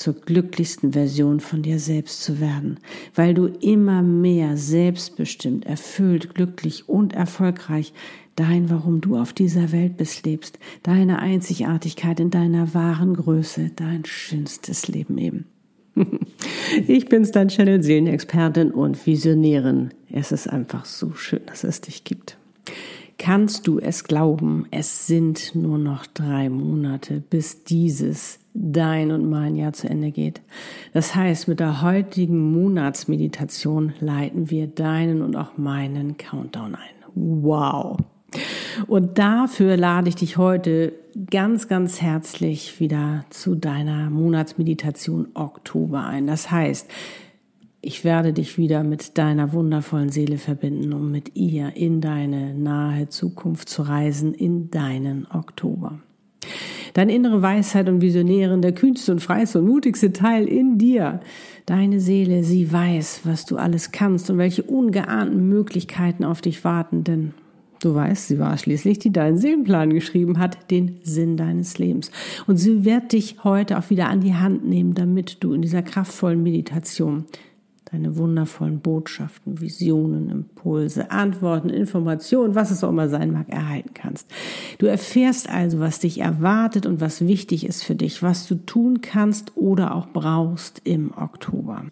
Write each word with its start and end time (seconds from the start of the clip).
zur 0.00 0.14
glücklichsten 0.14 0.94
Version 0.94 1.40
von 1.40 1.60
dir 1.60 1.78
selbst 1.78 2.22
zu 2.22 2.40
werden, 2.40 2.78
weil 3.14 3.34
du 3.34 3.46
immer 3.46 4.00
mehr 4.00 4.56
selbstbestimmt, 4.56 5.66
erfüllt, 5.66 6.34
glücklich 6.34 6.88
und 6.88 7.12
erfolgreich 7.12 7.92
dein, 8.34 8.70
warum 8.70 9.02
du 9.02 9.18
auf 9.18 9.34
dieser 9.34 9.72
Welt 9.72 9.98
bist, 9.98 10.24
lebst, 10.24 10.58
deine 10.82 11.18
Einzigartigkeit 11.18 12.18
in 12.18 12.30
deiner 12.30 12.72
wahren 12.72 13.14
Größe, 13.14 13.72
dein 13.76 14.06
schönstes 14.06 14.88
Leben 14.88 15.18
eben. 15.18 15.44
Ich 16.86 17.06
bin's, 17.06 17.32
dein 17.32 17.48
Channel 17.48 17.82
Seelenexpertin 17.82 18.70
und 18.70 19.04
Visionärin. 19.06 19.90
Es 20.10 20.30
ist 20.30 20.48
einfach 20.48 20.84
so 20.84 21.12
schön, 21.14 21.40
dass 21.46 21.64
es 21.64 21.80
dich 21.80 22.04
gibt. 22.04 22.38
Kannst 23.18 23.66
du 23.66 23.78
es 23.80 24.04
glauben? 24.04 24.66
Es 24.70 25.06
sind 25.06 25.54
nur 25.54 25.78
noch 25.78 26.06
drei 26.06 26.48
Monate, 26.48 27.22
bis 27.28 27.64
dieses 27.64 28.39
dein 28.54 29.10
und 29.12 29.28
mein 29.28 29.56
Jahr 29.56 29.72
zu 29.72 29.88
Ende 29.88 30.10
geht. 30.10 30.40
Das 30.92 31.14
heißt, 31.14 31.48
mit 31.48 31.60
der 31.60 31.82
heutigen 31.82 32.52
Monatsmeditation 32.52 33.94
leiten 34.00 34.50
wir 34.50 34.66
deinen 34.66 35.22
und 35.22 35.36
auch 35.36 35.56
meinen 35.56 36.16
Countdown 36.16 36.74
ein. 36.74 37.00
Wow! 37.14 37.96
Und 38.86 39.18
dafür 39.18 39.76
lade 39.76 40.08
ich 40.08 40.16
dich 40.16 40.36
heute 40.36 40.92
ganz, 41.30 41.68
ganz 41.68 42.00
herzlich 42.00 42.78
wieder 42.80 43.24
zu 43.30 43.54
deiner 43.54 44.10
Monatsmeditation 44.10 45.28
Oktober 45.34 46.04
ein. 46.04 46.26
Das 46.26 46.50
heißt, 46.50 46.88
ich 47.82 48.04
werde 48.04 48.32
dich 48.32 48.58
wieder 48.58 48.84
mit 48.84 49.16
deiner 49.16 49.52
wundervollen 49.52 50.10
Seele 50.10 50.38
verbinden, 50.38 50.92
um 50.92 51.10
mit 51.10 51.34
ihr 51.36 51.76
in 51.76 52.00
deine 52.00 52.54
nahe 52.54 53.08
Zukunft 53.08 53.68
zu 53.68 53.82
reisen, 53.82 54.34
in 54.34 54.70
deinen 54.70 55.26
Oktober. 55.30 55.98
Deine 56.94 57.14
innere 57.14 57.42
Weisheit 57.42 57.88
und 57.88 58.00
Visionärin, 58.00 58.62
der 58.62 58.72
kühnste 58.72 59.12
und 59.12 59.20
freiste 59.20 59.60
und 59.60 59.66
mutigste 59.66 60.12
Teil 60.12 60.46
in 60.46 60.78
dir. 60.78 61.20
Deine 61.66 62.00
Seele, 62.00 62.42
sie 62.44 62.72
weiß, 62.72 63.20
was 63.24 63.46
du 63.46 63.56
alles 63.56 63.92
kannst 63.92 64.30
und 64.30 64.38
welche 64.38 64.62
ungeahnten 64.62 65.48
Möglichkeiten 65.48 66.24
auf 66.24 66.40
dich 66.40 66.64
warten, 66.64 67.04
denn 67.04 67.34
Du 67.82 67.94
weißt, 67.94 68.28
sie 68.28 68.38
war 68.38 68.58
schließlich, 68.58 68.98
die 68.98 69.10
deinen 69.10 69.38
Seelenplan 69.38 69.94
geschrieben 69.94 70.38
hat, 70.38 70.70
den 70.70 71.00
Sinn 71.02 71.38
deines 71.38 71.78
Lebens. 71.78 72.10
Und 72.46 72.58
sie 72.58 72.84
wird 72.84 73.12
dich 73.12 73.42
heute 73.42 73.78
auch 73.78 73.88
wieder 73.88 74.10
an 74.10 74.20
die 74.20 74.34
Hand 74.34 74.68
nehmen, 74.68 74.92
damit 74.92 75.42
du 75.42 75.54
in 75.54 75.62
dieser 75.62 75.80
kraftvollen 75.80 76.42
Meditation 76.42 77.24
deine 77.90 78.16
wundervollen 78.16 78.80
Botschaften, 78.80 79.60
Visionen, 79.60 80.30
Impulse, 80.30 81.10
Antworten, 81.10 81.70
Informationen, 81.70 82.54
was 82.54 82.70
es 82.70 82.84
auch 82.84 82.90
immer 82.90 83.08
sein 83.08 83.32
mag, 83.32 83.48
erhalten 83.48 83.90
kannst. 83.94 84.30
Du 84.78 84.86
erfährst 84.86 85.50
also, 85.50 85.80
was 85.80 85.98
dich 85.98 86.20
erwartet 86.20 86.86
und 86.86 87.00
was 87.00 87.26
wichtig 87.26 87.66
ist 87.66 87.82
für 87.82 87.96
dich, 87.96 88.22
was 88.22 88.46
du 88.46 88.54
tun 88.54 89.00
kannst 89.00 89.56
oder 89.56 89.94
auch 89.94 90.08
brauchst 90.08 90.82
im 90.84 91.12
Oktober. 91.16 91.86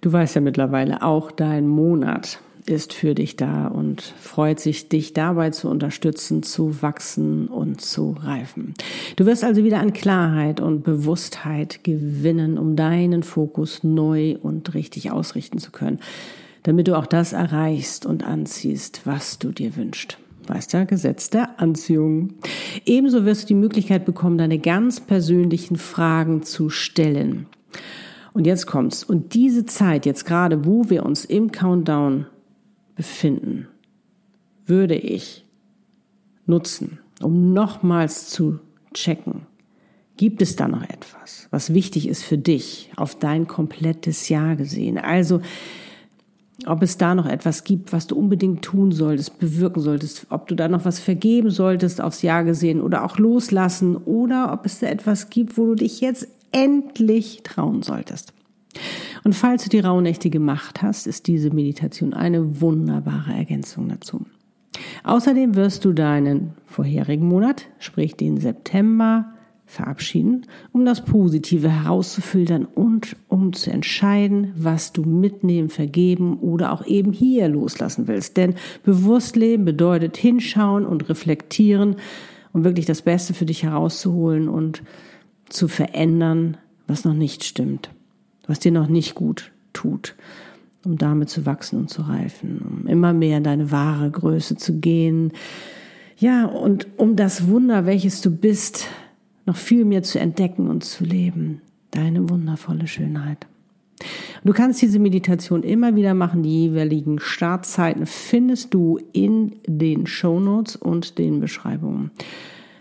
Du 0.00 0.12
weißt 0.12 0.34
ja 0.34 0.40
mittlerweile 0.40 1.02
auch 1.02 1.30
dein 1.30 1.68
Monat 1.68 2.40
ist 2.66 2.94
für 2.94 3.14
dich 3.14 3.36
da 3.36 3.66
und 3.66 4.00
freut 4.00 4.58
sich, 4.58 4.88
dich 4.88 5.12
dabei 5.12 5.50
zu 5.50 5.68
unterstützen, 5.68 6.42
zu 6.42 6.82
wachsen 6.82 7.48
und 7.48 7.80
zu 7.80 8.16
reifen. 8.20 8.74
Du 9.16 9.26
wirst 9.26 9.44
also 9.44 9.64
wieder 9.64 9.80
an 9.80 9.92
Klarheit 9.92 10.60
und 10.60 10.82
Bewusstheit 10.82 11.84
gewinnen, 11.84 12.58
um 12.58 12.76
deinen 12.76 13.22
Fokus 13.22 13.84
neu 13.84 14.36
und 14.42 14.74
richtig 14.74 15.10
ausrichten 15.10 15.58
zu 15.58 15.70
können, 15.72 16.00
damit 16.62 16.88
du 16.88 16.96
auch 16.96 17.06
das 17.06 17.32
erreichst 17.32 18.06
und 18.06 18.24
anziehst, 18.24 19.02
was 19.04 19.38
du 19.38 19.50
dir 19.50 19.76
wünschst. 19.76 20.18
Weißt 20.46 20.72
ja, 20.74 20.84
Gesetz 20.84 21.30
der 21.30 21.60
Anziehung. 21.60 22.34
Ebenso 22.84 23.24
wirst 23.24 23.44
du 23.44 23.46
die 23.48 23.54
Möglichkeit 23.54 24.04
bekommen, 24.04 24.36
deine 24.36 24.58
ganz 24.58 25.00
persönlichen 25.00 25.76
Fragen 25.76 26.42
zu 26.42 26.68
stellen. 26.68 27.46
Und 28.34 28.46
jetzt 28.46 28.66
kommt's. 28.66 29.04
Und 29.04 29.34
diese 29.34 29.64
Zeit, 29.64 30.06
jetzt 30.06 30.26
gerade, 30.26 30.66
wo 30.66 30.90
wir 30.90 31.06
uns 31.06 31.24
im 31.24 31.52
Countdown 31.52 32.26
befinden, 32.94 33.68
würde 34.66 34.94
ich 34.94 35.44
nutzen, 36.46 36.98
um 37.20 37.52
nochmals 37.52 38.28
zu 38.28 38.60
checken, 38.92 39.46
gibt 40.16 40.42
es 40.42 40.56
da 40.56 40.68
noch 40.68 40.82
etwas, 40.82 41.48
was 41.50 41.74
wichtig 41.74 42.08
ist 42.08 42.22
für 42.22 42.38
dich 42.38 42.90
auf 42.96 43.18
dein 43.18 43.46
komplettes 43.46 44.28
Jahr 44.28 44.56
gesehen? 44.56 44.98
Also, 44.98 45.40
ob 46.66 46.82
es 46.82 46.96
da 46.96 47.14
noch 47.14 47.26
etwas 47.26 47.64
gibt, 47.64 47.92
was 47.92 48.06
du 48.06 48.16
unbedingt 48.16 48.62
tun 48.62 48.92
solltest, 48.92 49.38
bewirken 49.38 49.80
solltest, 49.80 50.26
ob 50.30 50.46
du 50.46 50.54
da 50.54 50.68
noch 50.68 50.84
was 50.84 51.00
vergeben 51.00 51.50
solltest 51.50 52.00
aufs 52.00 52.22
Jahr 52.22 52.44
gesehen 52.44 52.80
oder 52.80 53.04
auch 53.04 53.18
loslassen 53.18 53.96
oder 53.96 54.52
ob 54.52 54.64
es 54.64 54.78
da 54.78 54.86
etwas 54.86 55.30
gibt, 55.30 55.58
wo 55.58 55.66
du 55.66 55.74
dich 55.74 56.00
jetzt 56.00 56.28
endlich 56.52 57.42
trauen 57.42 57.82
solltest. 57.82 58.32
Und 59.24 59.34
falls 59.34 59.64
du 59.64 59.70
die 59.70 59.80
Rauhnächte 59.80 60.28
gemacht 60.28 60.82
hast, 60.82 61.06
ist 61.06 61.26
diese 61.26 61.50
Meditation 61.50 62.12
eine 62.12 62.60
wunderbare 62.60 63.32
Ergänzung 63.32 63.88
dazu. 63.88 64.26
Außerdem 65.02 65.54
wirst 65.54 65.84
du 65.84 65.92
deinen 65.92 66.52
vorherigen 66.66 67.26
Monat, 67.26 67.66
sprich 67.78 68.16
den 68.16 68.38
September, 68.38 69.30
verabschieden, 69.66 70.46
um 70.72 70.84
das 70.84 71.06
Positive 71.06 71.70
herauszufiltern 71.70 72.66
und 72.66 73.16
um 73.28 73.54
zu 73.54 73.70
entscheiden, 73.70 74.52
was 74.56 74.92
du 74.92 75.04
mitnehmen, 75.04 75.70
vergeben 75.70 76.38
oder 76.40 76.70
auch 76.70 76.84
eben 76.84 77.12
hier 77.12 77.48
loslassen 77.48 78.06
willst. 78.06 78.36
Denn 78.36 78.56
bewusst 78.84 79.36
leben 79.36 79.64
bedeutet 79.64 80.18
hinschauen 80.18 80.84
und 80.84 81.08
reflektieren, 81.08 81.96
um 82.52 82.62
wirklich 82.62 82.84
das 82.84 83.00
Beste 83.00 83.32
für 83.32 83.46
dich 83.46 83.62
herauszuholen 83.62 84.50
und 84.50 84.82
zu 85.48 85.66
verändern, 85.66 86.58
was 86.86 87.06
noch 87.06 87.14
nicht 87.14 87.42
stimmt 87.42 87.88
was 88.46 88.60
dir 88.60 88.72
noch 88.72 88.88
nicht 88.88 89.14
gut 89.14 89.52
tut, 89.72 90.14
um 90.84 90.98
damit 90.98 91.28
zu 91.28 91.46
wachsen 91.46 91.78
und 91.78 91.90
zu 91.90 92.02
reifen, 92.02 92.58
um 92.58 92.86
immer 92.86 93.12
mehr 93.12 93.38
in 93.38 93.44
deine 93.44 93.70
wahre 93.70 94.10
Größe 94.10 94.56
zu 94.56 94.78
gehen. 94.78 95.32
Ja, 96.16 96.46
und 96.46 96.86
um 96.96 97.16
das 97.16 97.48
Wunder, 97.48 97.86
welches 97.86 98.20
du 98.20 98.30
bist, 98.30 98.86
noch 99.46 99.56
viel 99.56 99.84
mehr 99.84 100.02
zu 100.02 100.18
entdecken 100.18 100.68
und 100.68 100.84
zu 100.84 101.04
leben. 101.04 101.60
Deine 101.90 102.28
wundervolle 102.28 102.86
Schönheit. 102.86 103.46
Du 104.42 104.52
kannst 104.52 104.82
diese 104.82 104.98
Meditation 104.98 105.62
immer 105.62 105.96
wieder 105.96 106.14
machen. 106.14 106.42
Die 106.42 106.66
jeweiligen 106.66 107.18
Startzeiten 107.18 108.06
findest 108.06 108.74
du 108.74 108.98
in 109.12 109.56
den 109.66 110.06
Show 110.06 110.40
Notes 110.40 110.76
und 110.76 111.18
den 111.18 111.40
Beschreibungen. 111.40 112.10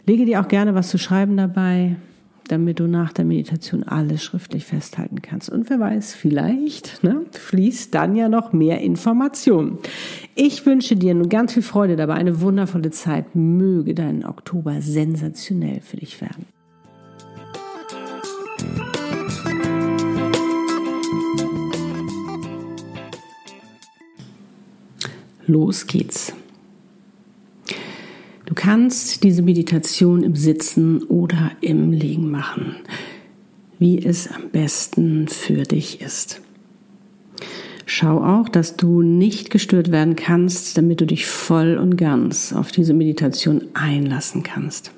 Lege 0.05 0.25
dir 0.25 0.41
auch 0.41 0.47
gerne 0.47 0.75
was 0.75 0.89
zu 0.89 0.97
schreiben 0.97 1.37
dabei 1.37 1.95
damit 2.47 2.79
du 2.79 2.87
nach 2.87 3.13
der 3.13 3.25
Meditation 3.25 3.83
alles 3.83 4.23
schriftlich 4.23 4.65
festhalten 4.65 5.21
kannst. 5.21 5.49
Und 5.49 5.69
wer 5.69 5.79
weiß, 5.79 6.13
vielleicht 6.13 7.03
ne, 7.03 7.25
fließt 7.31 7.93
dann 7.93 8.15
ja 8.15 8.29
noch 8.29 8.53
mehr 8.53 8.81
Information. 8.81 9.79
Ich 10.35 10.65
wünsche 10.65 10.95
dir 10.95 11.13
nun 11.13 11.29
ganz 11.29 11.53
viel 11.53 11.63
Freude 11.63 11.95
dabei, 11.95 12.15
eine 12.15 12.41
wundervolle 12.41 12.91
Zeit. 12.91 13.35
Möge 13.35 13.93
dein 13.93 14.25
Oktober 14.25 14.81
sensationell 14.81 15.81
für 15.81 15.97
dich 15.97 16.21
werden. 16.21 16.45
Los 25.45 25.87
geht's. 25.87 26.33
Du 28.45 28.55
kannst 28.55 29.23
diese 29.23 29.41
Meditation 29.41 30.23
im 30.23 30.35
Sitzen 30.35 31.03
oder 31.03 31.51
im 31.61 31.91
Liegen 31.91 32.29
machen, 32.29 32.75
wie 33.79 34.03
es 34.03 34.27
am 34.27 34.49
besten 34.49 35.27
für 35.29 35.63
dich 35.63 36.01
ist. 36.01 36.41
Schau 37.85 38.21
auch, 38.21 38.49
dass 38.49 38.75
du 38.75 39.01
nicht 39.01 39.49
gestört 39.49 39.91
werden 39.91 40.15
kannst, 40.15 40.77
damit 40.77 40.99
du 40.99 41.05
dich 41.05 41.25
voll 41.25 41.77
und 41.77 41.95
ganz 41.97 42.53
auf 42.53 42.71
diese 42.71 42.93
Meditation 42.93 43.61
einlassen 43.73 44.43
kannst. 44.43 44.91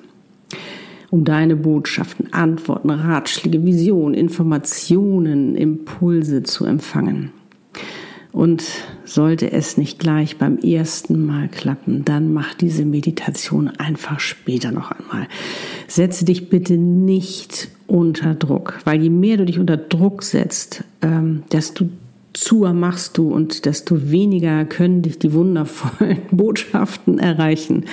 Um 1.10 1.24
deine 1.24 1.56
Botschaften, 1.56 2.32
Antworten, 2.32 2.90
Ratschläge, 2.90 3.64
Visionen, 3.64 4.14
Informationen, 4.14 5.54
Impulse 5.56 6.42
zu 6.42 6.64
empfangen. 6.64 7.32
Und 8.36 8.64
sollte 9.06 9.50
es 9.50 9.78
nicht 9.78 9.98
gleich 9.98 10.36
beim 10.36 10.58
ersten 10.58 11.24
Mal 11.24 11.48
klappen, 11.48 12.04
dann 12.04 12.34
mach 12.34 12.52
diese 12.52 12.84
Meditation 12.84 13.68
einfach 13.68 14.20
später 14.20 14.72
noch 14.72 14.90
einmal. 14.90 15.26
Setze 15.88 16.26
dich 16.26 16.50
bitte 16.50 16.74
nicht 16.74 17.68
unter 17.86 18.34
Druck, 18.34 18.78
weil 18.84 19.00
je 19.00 19.08
mehr 19.08 19.38
du 19.38 19.46
dich 19.46 19.58
unter 19.58 19.78
Druck 19.78 20.22
setzt, 20.22 20.84
ähm, 21.00 21.44
desto 21.50 21.86
zur 22.34 22.74
machst 22.74 23.16
du 23.16 23.32
und 23.32 23.64
desto 23.64 24.10
weniger 24.10 24.66
können 24.66 25.00
dich 25.00 25.18
die 25.18 25.32
wundervollen 25.32 26.18
Botschaften 26.30 27.18
erreichen. 27.18 27.86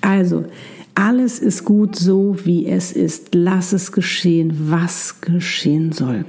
Also, 0.00 0.46
alles 0.94 1.38
ist 1.38 1.66
gut 1.66 1.96
so, 1.96 2.34
wie 2.44 2.64
es 2.64 2.92
ist. 2.92 3.34
Lass 3.34 3.74
es 3.74 3.92
geschehen, 3.92 4.56
was 4.70 5.20
geschehen 5.20 5.92
soll. 5.92 6.24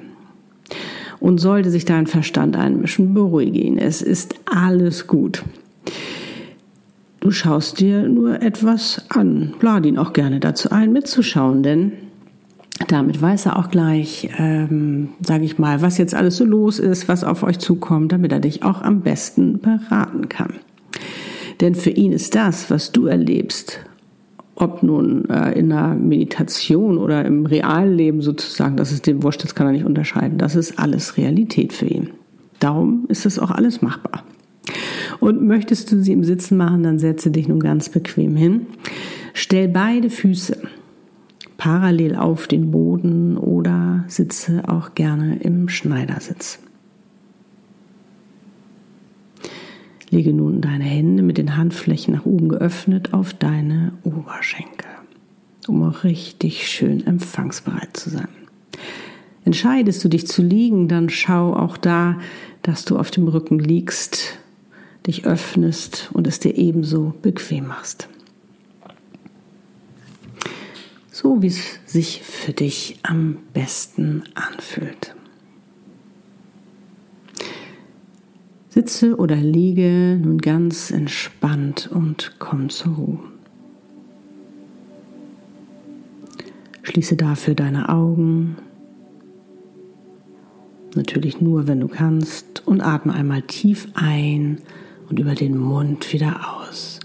Und 1.19 1.39
sollte 1.39 1.71
sich 1.71 1.85
dein 1.85 2.07
Verstand 2.07 2.55
einmischen, 2.55 3.13
beruhige 3.13 3.59
ihn. 3.59 3.77
Es 3.77 4.01
ist 4.01 4.35
alles 4.45 5.07
gut. 5.07 5.43
Du 7.19 7.31
schaust 7.31 7.79
dir 7.79 8.07
nur 8.07 8.41
etwas 8.41 9.05
an. 9.09 9.53
Lade 9.61 9.89
ihn 9.89 9.97
auch 9.97 10.13
gerne 10.13 10.39
dazu 10.39 10.69
ein, 10.69 10.93
mitzuschauen, 10.93 11.63
denn 11.63 11.91
damit 12.87 13.21
weiß 13.21 13.47
er 13.47 13.57
auch 13.57 13.69
gleich, 13.69 14.29
ähm, 14.37 15.09
sage 15.21 15.43
ich 15.43 15.57
mal, 15.57 15.81
was 15.81 15.97
jetzt 15.97 16.13
alles 16.13 16.37
so 16.37 16.45
los 16.45 16.77
ist, 16.79 17.07
was 17.07 17.23
auf 17.23 17.43
euch 17.43 17.57
zukommt, 17.57 18.11
damit 18.11 18.31
er 18.31 18.39
dich 18.39 18.63
auch 18.63 18.81
am 18.81 19.01
besten 19.01 19.59
beraten 19.59 20.29
kann. 20.29 20.53
Denn 21.59 21.73
für 21.73 21.89
ihn 21.89 22.11
ist 22.11 22.35
das, 22.35 22.69
was 22.69 22.91
du 22.91 23.07
erlebst, 23.07 23.79
ob 24.59 24.83
nun 24.83 25.29
äh, 25.29 25.51
in 25.57 25.71
einer 25.71 25.95
Meditation 25.95 26.97
oder 26.97 27.23
im 27.25 27.45
realen 27.45 27.95
Leben 27.95 28.21
sozusagen, 28.21 28.75
das 28.75 28.91
ist 28.91 29.05
dem 29.05 29.23
wurscht, 29.23 29.43
das 29.43 29.55
kann 29.55 29.67
er 29.67 29.73
nicht 29.73 29.85
unterscheiden. 29.85 30.37
Das 30.37 30.55
ist 30.55 30.79
alles 30.79 31.17
Realität 31.17 31.73
für 31.73 31.85
ihn. 31.85 32.09
Darum 32.59 33.05
ist 33.07 33.25
es 33.25 33.37
auch 33.37 33.51
alles 33.51 33.81
machbar. 33.81 34.23
Und 35.19 35.43
möchtest 35.43 35.91
du 35.91 36.01
sie 36.01 36.11
im 36.11 36.23
Sitzen 36.23 36.57
machen, 36.57 36.83
dann 36.83 36.99
setze 36.99 37.31
dich 37.31 37.47
nun 37.47 37.59
ganz 37.59 37.89
bequem 37.89 38.35
hin. 38.35 38.67
Stell 39.33 39.67
beide 39.67 40.09
Füße 40.09 40.57
parallel 41.57 42.15
auf 42.15 42.47
den 42.47 42.71
Boden 42.71 43.37
oder 43.37 44.05
sitze 44.07 44.63
auch 44.67 44.95
gerne 44.95 45.39
im 45.39 45.69
Schneidersitz. 45.69 46.59
Lege 50.09 50.33
nun 50.33 50.61
deine 50.61 50.85
Hände 50.85 51.23
mit 51.23 51.37
den 51.37 51.57
Handflächen 51.57 52.13
nach 52.13 52.25
oben 52.25 52.49
geöffnet 52.49 53.13
auf 53.13 53.33
deine 53.33 53.93
Oberschenkel, 54.03 54.87
um 55.67 55.83
auch 55.83 56.03
richtig 56.03 56.67
schön 56.67 57.05
empfangsbereit 57.05 57.95
zu 57.97 58.09
sein. 58.09 58.29
Entscheidest 59.43 60.03
du 60.03 60.09
dich 60.09 60.27
zu 60.27 60.41
liegen, 60.41 60.87
dann 60.87 61.09
schau 61.09 61.53
auch 61.53 61.77
da, 61.77 62.19
dass 62.61 62.85
du 62.85 62.97
auf 62.97 63.11
dem 63.11 63.27
Rücken 63.27 63.59
liegst, 63.59 64.39
dich 65.05 65.25
öffnest 65.25 66.09
und 66.13 66.27
es 66.27 66.39
dir 66.39 66.57
ebenso 66.57 67.13
bequem 67.21 67.67
machst 67.67 68.09
so 71.17 71.41
wie 71.41 71.47
es 71.47 71.79
sich 71.87 72.21
für 72.21 72.53
dich 72.53 72.99
am 73.01 73.39
besten 73.53 74.23
anfühlt. 74.35 75.15
Sitze 78.77 79.15
oder 79.15 79.37
liege 79.37 80.19
nun 80.21 80.37
ganz 80.37 80.91
entspannt 80.91 81.89
und 81.91 82.35
komm 82.37 82.69
zur 82.69 82.93
Ruhe. 82.93 83.19
Schließe 86.83 87.15
dafür 87.15 87.55
deine 87.55 87.89
Augen, 87.89 88.57
natürlich 90.93 91.41
nur, 91.41 91.65
wenn 91.65 91.79
du 91.79 91.87
kannst, 91.87 92.67
und 92.67 92.81
atme 92.81 93.15
einmal 93.15 93.41
tief 93.41 93.87
ein 93.95 94.59
und 95.09 95.17
über 95.17 95.33
den 95.33 95.57
Mund 95.57 96.13
wieder 96.13 96.39
aus. 96.61 96.99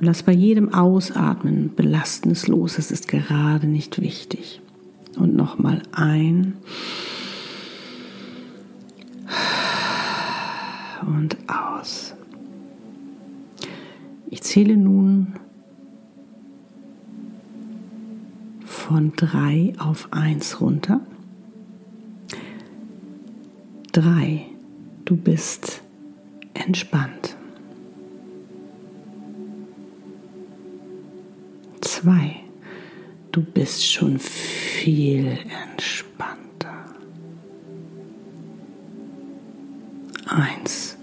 Und 0.00 0.06
lass 0.06 0.24
bei 0.24 0.32
jedem 0.32 0.74
Ausatmen 0.74 1.72
Belastendes 1.76 2.48
los. 2.48 2.76
Es 2.76 2.90
ist 2.90 3.06
gerade 3.06 3.68
nicht 3.68 4.00
wichtig. 4.00 4.62
Und 5.16 5.34
nochmal 5.34 5.82
ein. 5.92 6.56
Und 11.06 11.36
aus. 11.48 12.14
Ich 14.30 14.42
zähle 14.42 14.76
nun 14.76 15.34
von 18.64 19.12
drei 19.16 19.72
auf 19.78 20.08
eins 20.12 20.60
runter. 20.60 21.00
Drei. 23.92 24.46
Du 25.04 25.16
bist 25.16 25.82
entspannt. 26.52 27.23
Du 33.34 33.42
bist 33.42 33.84
schon 33.84 34.20
viel 34.20 35.36
entspannter. 35.66 36.84
Eins. 40.26 40.96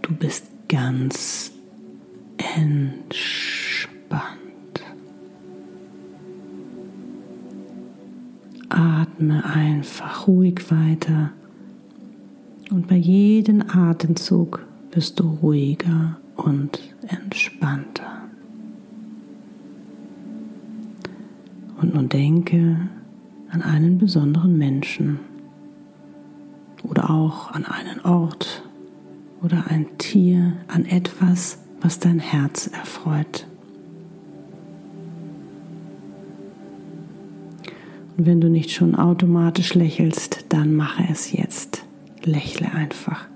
Du 0.00 0.14
bist 0.14 0.44
ganz 0.68 1.50
entspannt. 2.56 3.10
Atme 8.68 9.44
einfach 9.44 10.28
ruhig 10.28 10.70
weiter 10.70 11.32
und 12.70 12.86
bei 12.86 12.94
jedem 12.94 13.64
Atemzug 13.68 14.64
wirst 14.92 15.18
du 15.18 15.30
ruhiger 15.42 16.20
und 16.36 16.78
entspannter. 17.08 18.31
Und 21.82 21.94
nun 21.94 22.08
denke 22.08 22.76
an 23.50 23.60
einen 23.60 23.98
besonderen 23.98 24.56
Menschen 24.56 25.18
oder 26.84 27.10
auch 27.10 27.50
an 27.50 27.64
einen 27.64 28.00
Ort 28.04 28.62
oder 29.42 29.64
ein 29.68 29.86
Tier, 29.98 30.52
an 30.68 30.86
etwas, 30.86 31.58
was 31.80 31.98
dein 31.98 32.20
Herz 32.20 32.68
erfreut. 32.68 33.48
Und 38.16 38.26
wenn 38.26 38.40
du 38.40 38.48
nicht 38.48 38.70
schon 38.70 38.94
automatisch 38.94 39.74
lächelst, 39.74 40.46
dann 40.50 40.76
mache 40.76 41.02
es 41.10 41.32
jetzt. 41.32 41.84
Lächle 42.22 42.72
einfach 42.72 43.26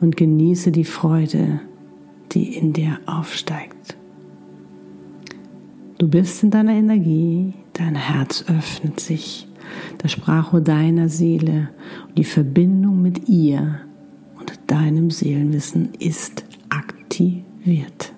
und 0.00 0.18
genieße 0.18 0.70
die 0.72 0.84
Freude, 0.84 1.60
die 2.32 2.54
in 2.54 2.74
dir 2.74 2.98
aufsteigt. 3.06 3.96
Du 5.96 6.08
bist 6.08 6.42
in 6.42 6.50
deiner 6.50 6.72
Energie, 6.72 7.54
dein 7.72 7.94
Herz 7.94 8.44
öffnet 8.48 9.00
sich, 9.00 9.48
das 9.98 10.12
Sprachrohr 10.12 10.60
deiner 10.60 11.08
Seele 11.08 11.70
und 12.08 12.18
die 12.18 12.24
Verbindung 12.24 13.00
mit 13.00 13.28
ihr 13.28 13.80
und 14.38 14.52
deinem 14.66 15.10
Seelenwissen 15.10 15.90
ist 15.98 16.44
aktiviert. 16.68 18.12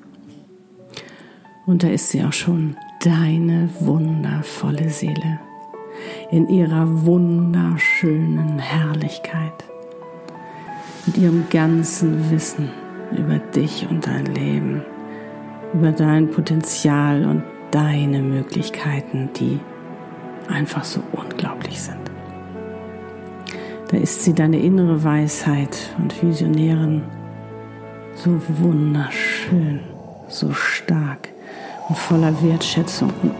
Und 1.66 1.82
da 1.82 1.88
ist 1.88 2.10
sie 2.10 2.22
auch 2.24 2.32
schon, 2.32 2.76
deine 3.02 3.68
wundervolle 3.80 4.88
Seele 4.88 5.40
in 6.30 6.48
ihrer 6.48 7.04
wunderschönen 7.04 8.58
Herrlichkeit, 8.58 9.64
mit 11.06 11.18
ihrem 11.18 11.44
ganzen 11.50 12.30
Wissen 12.30 12.70
über 13.12 13.38
dich 13.38 13.86
und 13.88 14.06
dein 14.06 14.26
Leben, 14.26 14.82
über 15.74 15.92
dein 15.92 16.30
Potenzial 16.30 17.24
und 17.24 17.42
deine 17.74 18.22
Möglichkeiten, 18.22 19.30
die 19.36 19.58
einfach 20.48 20.84
so 20.84 21.02
unglaublich 21.10 21.82
sind. 21.82 21.98
Da 23.88 23.96
ist 23.96 24.22
sie 24.22 24.32
deine 24.32 24.60
innere 24.60 25.02
Weisheit 25.02 25.76
und 25.98 26.22
Visionären 26.22 27.02
so 28.14 28.40
wunderschön, 28.60 29.80
so 30.28 30.52
stark 30.52 31.30
und 31.88 31.98
voller 31.98 32.40
Wertschätzung 32.42 33.12
und 33.22 33.34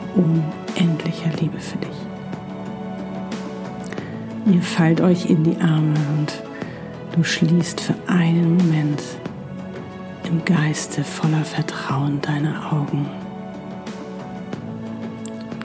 unendlicher 0.77 1.31
Liebe 1.41 1.61
für 1.61 1.79
dich. 1.79 1.97
Ihr 4.53 4.63
fallt 4.63 5.01
euch 5.01 5.31
in 5.31 5.45
die 5.45 5.57
Arme 5.61 5.95
und 6.19 6.43
du 7.15 7.23
schließt 7.23 7.81
für 7.81 7.95
einen 8.09 8.57
Moment 8.57 9.01
im 10.25 10.45
Geiste 10.45 11.05
voller 11.05 11.45
Vertrauen 11.45 12.21
deine 12.21 12.73
Augen 12.73 13.07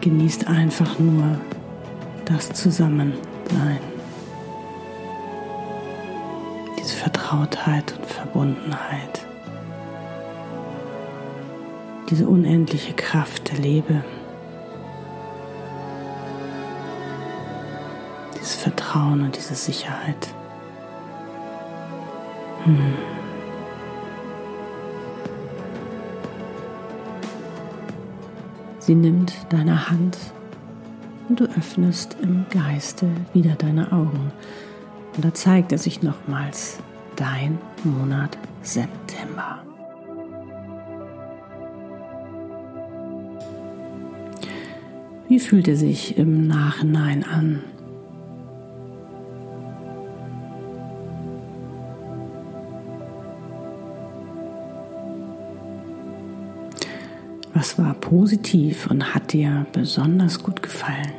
genießt 0.02 0.48
einfach 0.48 1.00
nur 1.00 1.40
das 2.26 2.50
Zusammensein. 2.54 3.80
Diese 6.80 6.96
Vertrautheit 6.96 7.94
und 7.98 8.06
Verbundenheit. 8.06 9.26
Diese 12.10 12.28
unendliche 12.28 12.94
Kraft 12.94 13.52
der 13.52 13.60
Liebe. 13.60 14.04
Dieses 18.36 18.56
Vertrauen 18.56 19.24
und 19.24 19.36
diese 19.36 19.56
Sicherheit. 19.56 20.28
Hm. 22.64 23.19
Sie 28.90 28.96
nimmt 28.96 29.36
deine 29.50 29.92
Hand 29.92 30.18
und 31.28 31.40
du 31.40 31.44
öffnest 31.44 32.18
im 32.24 32.48
Geiste 32.50 33.08
wieder 33.36 33.54
deine 33.54 33.92
Augen. 33.92 34.32
Und 35.16 35.24
da 35.24 35.32
zeigt 35.32 35.72
er 35.72 35.78
sich 35.78 36.02
nochmals 36.02 36.80
dein 37.16 37.60
Monat 37.84 38.36
September. 38.64 39.64
Wie 45.28 45.40
fühlt 45.40 45.68
er 45.68 45.78
sich 45.78 46.18
im 46.18 46.48
Nachhinein 46.48 47.24
an? 47.24 47.62
Was 57.60 57.78
war 57.78 57.94
positiv 57.94 58.90
und 58.90 59.14
hat 59.14 59.34
dir 59.34 59.66
besonders 59.74 60.42
gut 60.42 60.64
gefallen? 60.64 61.12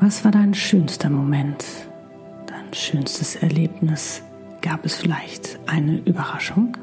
Was 0.00 0.24
war 0.24 0.32
dein 0.32 0.52
schönster 0.52 1.10
Moment, 1.10 1.64
dein 2.46 2.74
schönstes 2.74 3.36
Erlebnis? 3.36 4.20
Gab 4.62 4.84
es 4.84 4.96
vielleicht 4.96 5.60
eine 5.66 5.98
Überraschung? 5.98 6.76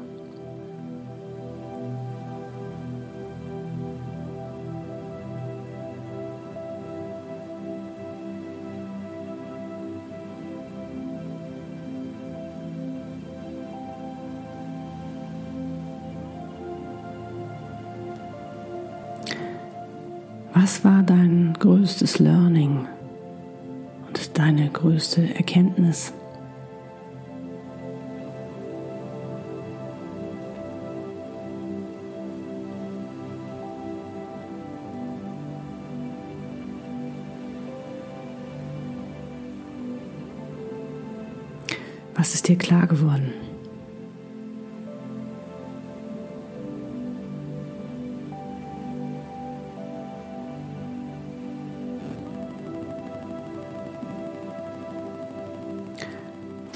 Größte 24.86 25.34
Erkenntnis? 25.34 26.12
Was 42.14 42.34
ist 42.34 42.46
dir 42.46 42.56
klar 42.56 42.86
geworden? 42.86 43.32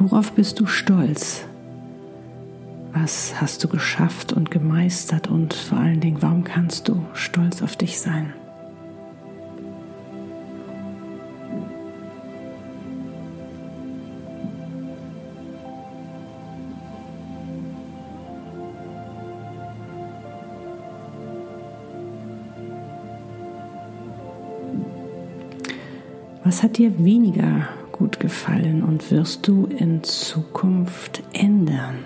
Worauf 0.00 0.30
bist 0.30 0.60
du 0.60 0.66
stolz? 0.66 1.44
Was 2.92 3.40
hast 3.40 3.64
du 3.64 3.68
geschafft 3.68 4.32
und 4.32 4.48
gemeistert 4.48 5.26
und 5.28 5.54
vor 5.54 5.78
allen 5.78 6.00
Dingen, 6.00 6.22
warum 6.22 6.44
kannst 6.44 6.88
du 6.88 7.04
stolz 7.14 7.62
auf 7.62 7.74
dich 7.74 7.98
sein? 7.98 8.32
Was 26.44 26.62
hat 26.62 26.78
dir 26.78 27.04
weniger 27.04 27.68
gut 27.98 28.20
gefallen 28.20 28.82
und 28.84 29.10
wirst 29.10 29.48
du 29.48 29.66
in 29.66 30.04
Zukunft 30.04 31.22
ändern. 31.32 32.04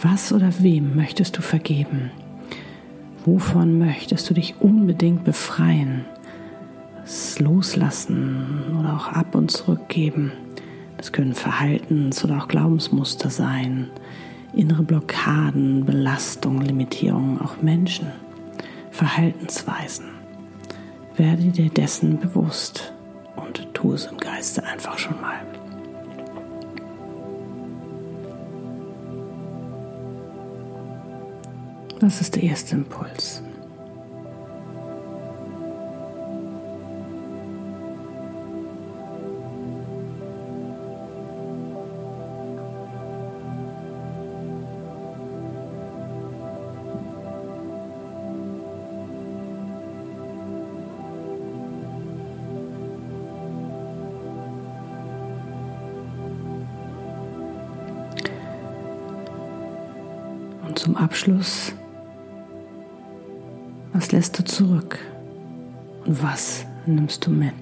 Was 0.00 0.32
oder 0.32 0.52
wem 0.60 0.96
möchtest 0.96 1.36
du 1.36 1.42
vergeben? 1.42 2.10
Wovon 3.24 3.78
möchtest 3.78 4.28
du 4.30 4.34
dich 4.34 4.56
unbedingt 4.58 5.22
befreien? 5.22 6.04
Das 7.02 7.38
Loslassen 7.40 8.76
oder 8.78 8.94
auch 8.94 9.08
ab 9.08 9.34
und 9.34 9.50
zurückgeben. 9.50 10.32
Das 10.96 11.12
können 11.12 11.34
Verhaltens- 11.34 12.24
oder 12.24 12.38
auch 12.38 12.48
Glaubensmuster 12.48 13.28
sein, 13.28 13.90
innere 14.52 14.82
Blockaden, 14.82 15.84
Belastungen, 15.84 16.62
Limitierungen, 16.62 17.40
auch 17.40 17.60
Menschen, 17.60 18.06
Verhaltensweisen. 18.90 20.06
Werde 21.16 21.42
dir 21.48 21.70
dessen 21.70 22.18
bewusst 22.18 22.92
und 23.36 23.68
tu 23.74 23.92
es 23.92 24.06
im 24.06 24.16
Geiste 24.16 24.64
einfach 24.64 24.98
schon 24.98 25.20
mal. 25.20 25.40
Das 31.98 32.20
ist 32.20 32.34
der 32.34 32.42
erste 32.42 32.76
Impuls. 32.76 33.42
Abschluss, 61.22 61.72
was 63.92 64.10
lässt 64.10 64.36
du 64.40 64.44
zurück 64.44 64.98
und 66.04 66.20
was 66.20 66.66
nimmst 66.84 67.24
du 67.24 67.30
mit? 67.30 67.54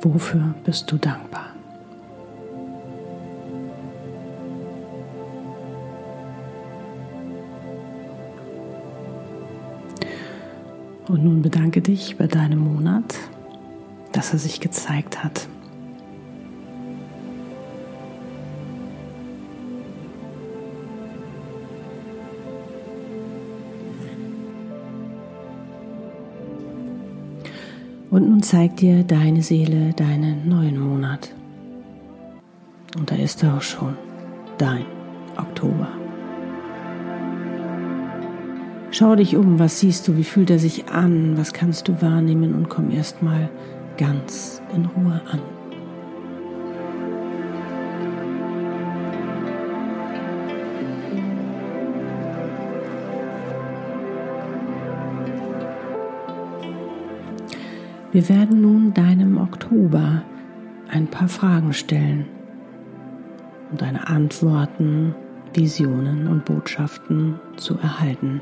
Wofür 0.00 0.54
bist 0.62 0.88
du 0.92 0.98
dankbar? 0.98 1.47
Und 11.08 11.24
nun 11.24 11.40
bedanke 11.40 11.80
dich 11.80 12.16
bei 12.18 12.26
deinem 12.26 12.58
Monat, 12.58 13.14
dass 14.12 14.34
er 14.34 14.38
sich 14.38 14.60
gezeigt 14.60 15.24
hat. 15.24 15.48
Und 28.10 28.28
nun 28.28 28.42
zeigt 28.42 28.80
dir 28.80 29.02
deine 29.02 29.42
Seele 29.42 29.92
deinen 29.94 30.48
neuen 30.48 30.78
Monat. 30.78 31.30
Und 32.98 33.10
da 33.10 33.16
ist 33.16 33.42
er 33.42 33.56
auch 33.56 33.62
schon, 33.62 33.96
dein 34.58 34.84
Oktober. 35.36 36.07
Schau 38.98 39.14
dich 39.14 39.36
um, 39.36 39.60
was 39.60 39.78
siehst 39.78 40.08
du, 40.08 40.16
wie 40.16 40.24
fühlt 40.24 40.50
er 40.50 40.58
sich 40.58 40.88
an, 40.88 41.38
was 41.38 41.52
kannst 41.52 41.86
du 41.86 42.02
wahrnehmen 42.02 42.52
und 42.52 42.68
komm 42.68 42.90
erstmal 42.90 43.48
ganz 43.96 44.60
in 44.74 44.86
Ruhe 44.86 45.20
an. 45.30 45.38
Wir 58.10 58.28
werden 58.28 58.62
nun 58.62 58.94
deinem 58.94 59.36
Oktober 59.36 60.22
ein 60.90 61.06
paar 61.06 61.28
Fragen 61.28 61.72
stellen 61.72 62.26
und 63.70 63.80
deine 63.80 64.08
Antworten, 64.08 65.14
Visionen 65.54 66.26
und 66.26 66.44
Botschaften 66.44 67.38
zu 67.56 67.78
erhalten. 67.78 68.40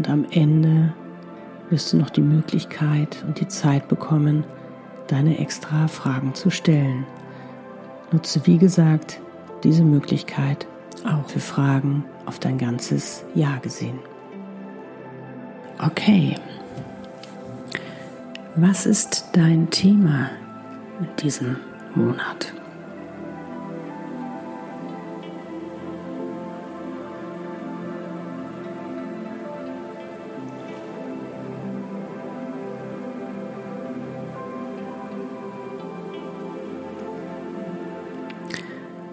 Und 0.00 0.08
am 0.08 0.24
Ende 0.30 0.94
wirst 1.68 1.92
du 1.92 1.98
noch 1.98 2.08
die 2.08 2.22
Möglichkeit 2.22 3.22
und 3.26 3.38
die 3.38 3.48
Zeit 3.48 3.86
bekommen, 3.88 4.44
deine 5.08 5.38
extra 5.38 5.88
Fragen 5.88 6.32
zu 6.34 6.48
stellen. 6.48 7.04
Nutze, 8.10 8.46
wie 8.46 8.56
gesagt, 8.56 9.20
diese 9.62 9.84
Möglichkeit 9.84 10.66
auch 11.04 11.28
für 11.28 11.40
Fragen 11.40 12.06
auf 12.24 12.38
dein 12.38 12.56
ganzes 12.56 13.24
Jahr 13.34 13.58
gesehen. 13.58 13.98
Okay, 15.84 16.34
was 18.56 18.86
ist 18.86 19.28
dein 19.34 19.68
Thema 19.68 20.30
in 20.98 21.08
diesem 21.22 21.56
Monat? 21.94 22.54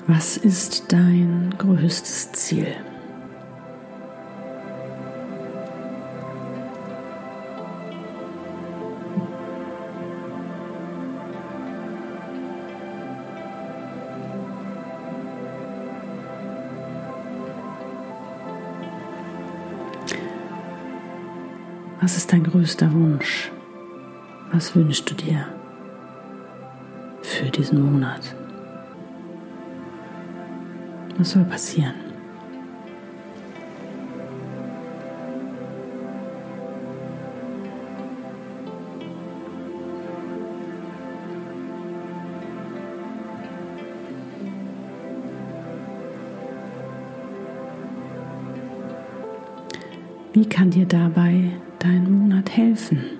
Was 0.09 0.37
ist 0.37 0.93
dein 0.93 1.53
größtes 1.57 2.31
Ziel? 2.31 2.73
Was 21.99 22.15
ist 22.15 22.31
dein 22.31 22.45
größter 22.45 22.93
Wunsch? 22.93 23.51
Was 24.53 24.73
wünschst 24.73 25.11
du 25.11 25.15
dir 25.15 25.47
für 27.21 27.49
diesen 27.49 27.91
Monat? 27.91 28.33
Was 31.17 31.31
soll 31.31 31.45
passieren? 31.45 31.95
Wie 50.33 50.45
kann 50.47 50.69
dir 50.69 50.85
dabei 50.85 51.53
dein 51.79 52.11
Monat 52.11 52.55
helfen? 52.55 53.16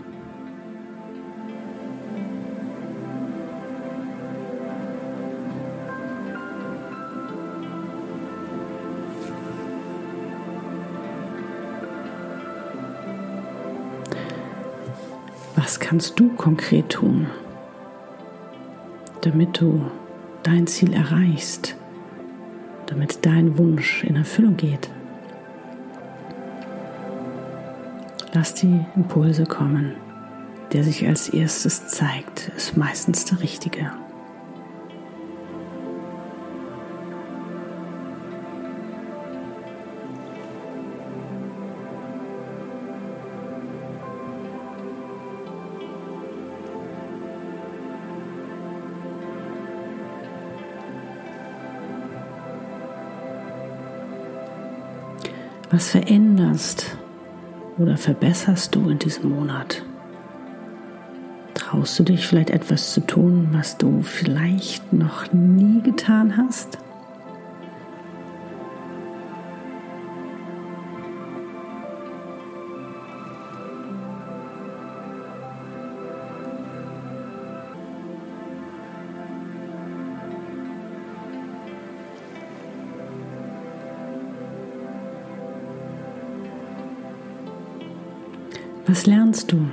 Was 15.58 15.80
kannst 15.80 16.20
du 16.20 16.30
konkret 16.30 16.89
tun, 16.89 17.26
damit 19.22 19.60
du 19.60 19.89
dein 20.43 20.67
Ziel 20.67 20.93
erreichst, 20.93 21.76
damit 22.86 23.26
dein 23.26 23.58
Wunsch 23.58 24.04
in 24.04 24.17
Erfüllung 24.17 24.56
geht? 24.56 24.88
Lass 28.34 28.54
die 28.54 28.86
Impulse 28.96 29.48
kommen. 29.48 29.96
Der 30.74 30.84
sich 30.84 31.08
als 31.08 31.30
erstes 31.30 31.88
zeigt, 31.88 32.52
ist 32.56 32.78
meistens 32.78 33.26
der 33.26 33.41
richtige. 33.41 33.91
Was 55.77 55.91
veränderst 55.91 56.97
oder 57.77 57.97
verbesserst 57.97 58.73
du 58.73 58.89
in 58.89 58.97
diesem 58.97 59.29
Monat? 59.29 59.83
Traust 61.53 61.99
du 61.99 62.03
dich 62.03 62.25
vielleicht 62.25 62.49
etwas 62.49 62.93
zu 62.93 63.01
tun, 63.01 63.49
was 63.51 63.77
du 63.77 64.01
vielleicht 64.01 64.91
noch 64.91 65.31
nie 65.33 65.83
getan 65.83 66.35
hast? 66.35 66.79
Was 88.88 89.06
lernst 89.06 89.52
du? 89.52 89.67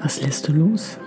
Was 0.00 0.22
lässt 0.22 0.46
du 0.46 0.52
los? 0.52 0.98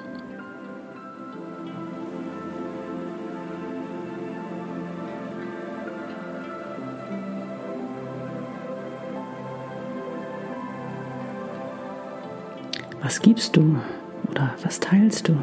Was 13.12 13.22
gibst 13.22 13.58
du 13.58 13.76
oder 14.30 14.56
was 14.64 14.80
teilst 14.80 15.28
du? 15.28 15.36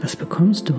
Was 0.00 0.16
bekommst 0.16 0.68
du? 0.68 0.74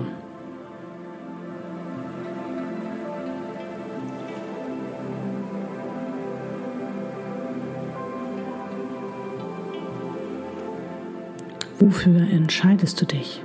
Wofür 11.90 12.20
entscheidest 12.20 13.00
du 13.00 13.04
dich? 13.04 13.42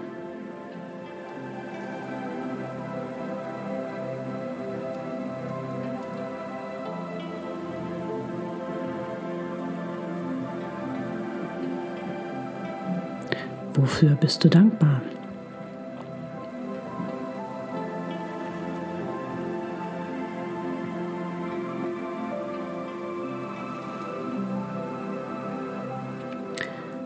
Wofür 13.73 14.12
bist 14.12 14.43
du 14.43 14.49
dankbar? 14.49 15.01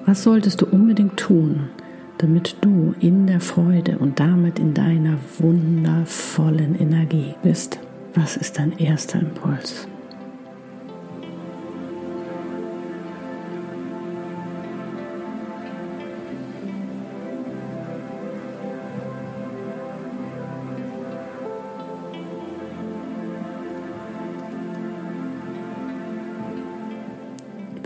Was 0.09 0.23
solltest 0.23 0.59
du 0.59 0.65
unbedingt 0.65 1.17
tun, 1.17 1.69
damit 2.17 2.55
du 2.61 2.95
in 2.99 3.27
der 3.27 3.39
Freude 3.39 3.99
und 3.99 4.19
damit 4.19 4.57
in 4.57 4.73
deiner 4.73 5.19
wundervollen 5.37 6.73
Energie 6.79 7.35
bist? 7.43 7.77
Was 8.15 8.35
ist 8.35 8.57
dein 8.57 8.75
erster 8.79 9.19
Impuls? 9.19 9.87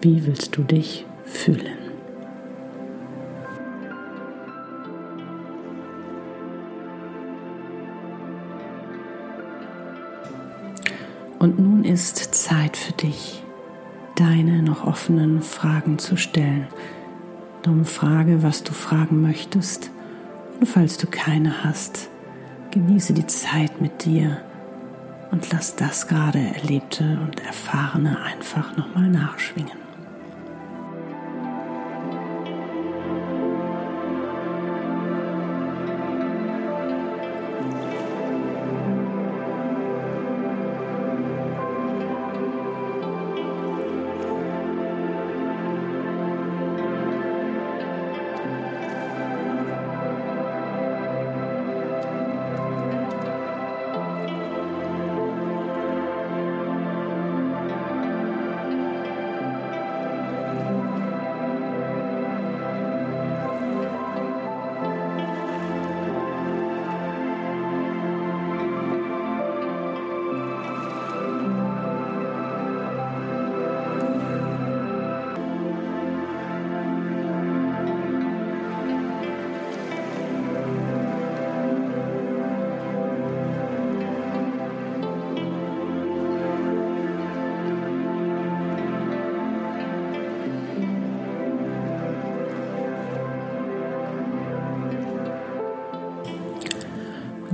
Wie 0.02 0.26
willst 0.26 0.56
du 0.56 0.64
dich 0.64 1.06
fühlen? 1.26 1.83
Dich, 13.04 13.44
deine 14.16 14.64
noch 14.64 14.86
offenen 14.86 15.42
Fragen 15.42 16.00
zu 16.00 16.18
stellen. 16.18 16.68
Darum 17.62 17.86
frage, 17.86 18.44
was 18.44 18.64
du 18.64 18.74
fragen 18.74 19.22
möchtest. 19.22 19.92
Und 20.60 20.68
falls 20.68 20.98
du 20.98 21.08
keine 21.08 21.64
hast, 21.64 22.10
genieße 22.72 23.14
die 23.14 23.28
Zeit 23.28 23.82
mit 23.82 24.06
dir 24.06 24.42
und 25.32 25.52
lass 25.52 25.76
das 25.76 26.08
gerade 26.08 26.40
Erlebte 26.40 27.20
und 27.24 27.40
Erfahrene 27.46 28.22
einfach 28.22 28.78
nochmal 28.78 29.10
nachschwingen. 29.10 29.83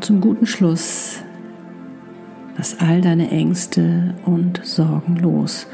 Zum 0.10 0.22
guten 0.22 0.48
Schluss 0.48 1.19
lass 2.58 2.80
all 2.80 3.00
deine 3.00 3.30
Ängste 3.30 4.15
und 4.26 4.60
Sorgen 4.63 5.17
los 5.17 5.67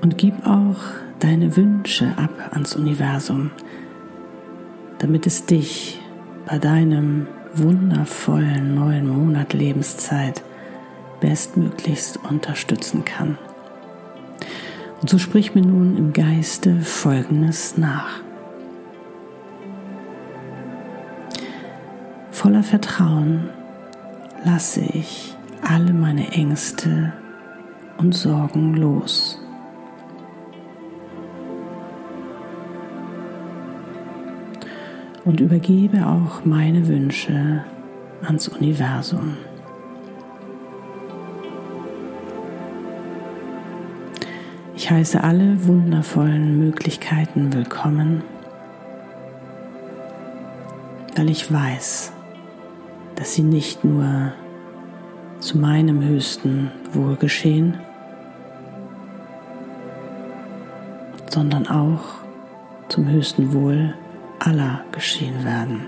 und 0.00 0.18
gib 0.18 0.44
auch 0.44 0.80
deine 1.20 1.56
Wünsche 1.56 2.08
ab 2.16 2.32
ans 2.50 2.74
Universum, 2.74 3.52
damit 4.98 5.24
es 5.28 5.46
dich 5.46 6.00
bei 6.46 6.58
deinem 6.58 7.28
wundervollen 7.54 8.74
neuen 8.74 9.06
Monat 9.06 9.52
Lebenszeit 9.52 10.42
bestmöglichst 11.20 12.18
unterstützen 12.28 13.04
kann. 13.04 13.38
Und 15.00 15.08
so 15.08 15.18
sprich 15.18 15.54
mir 15.54 15.62
nun 15.62 15.96
im 15.96 16.12
Geiste 16.12 16.80
Folgendes 16.80 17.78
nach. 17.78 18.18
Voller 22.32 22.64
Vertrauen 22.64 23.50
lasse 24.44 24.80
ich 24.80 25.36
alle 25.62 25.92
meine 25.92 26.32
Ängste 26.32 27.12
und 27.98 28.14
Sorgen 28.14 28.74
los. 28.74 29.38
Und 35.24 35.40
übergebe 35.40 36.06
auch 36.06 36.44
meine 36.44 36.88
Wünsche 36.88 37.64
ans 38.22 38.48
Universum. 38.48 39.36
Ich 44.74 44.90
heiße 44.90 45.22
alle 45.22 45.66
wundervollen 45.66 46.58
Möglichkeiten 46.58 47.52
willkommen, 47.52 48.24
weil 51.16 51.28
ich 51.28 51.52
weiß, 51.52 52.12
dass 53.20 53.34
sie 53.34 53.42
nicht 53.42 53.84
nur 53.84 54.32
zu 55.40 55.58
meinem 55.58 56.02
höchsten 56.02 56.70
Wohl 56.94 57.16
geschehen, 57.16 57.78
sondern 61.28 61.66
auch 61.66 62.00
zum 62.88 63.06
höchsten 63.10 63.52
Wohl 63.52 63.92
aller 64.38 64.80
geschehen 64.90 65.44
werden. 65.44 65.82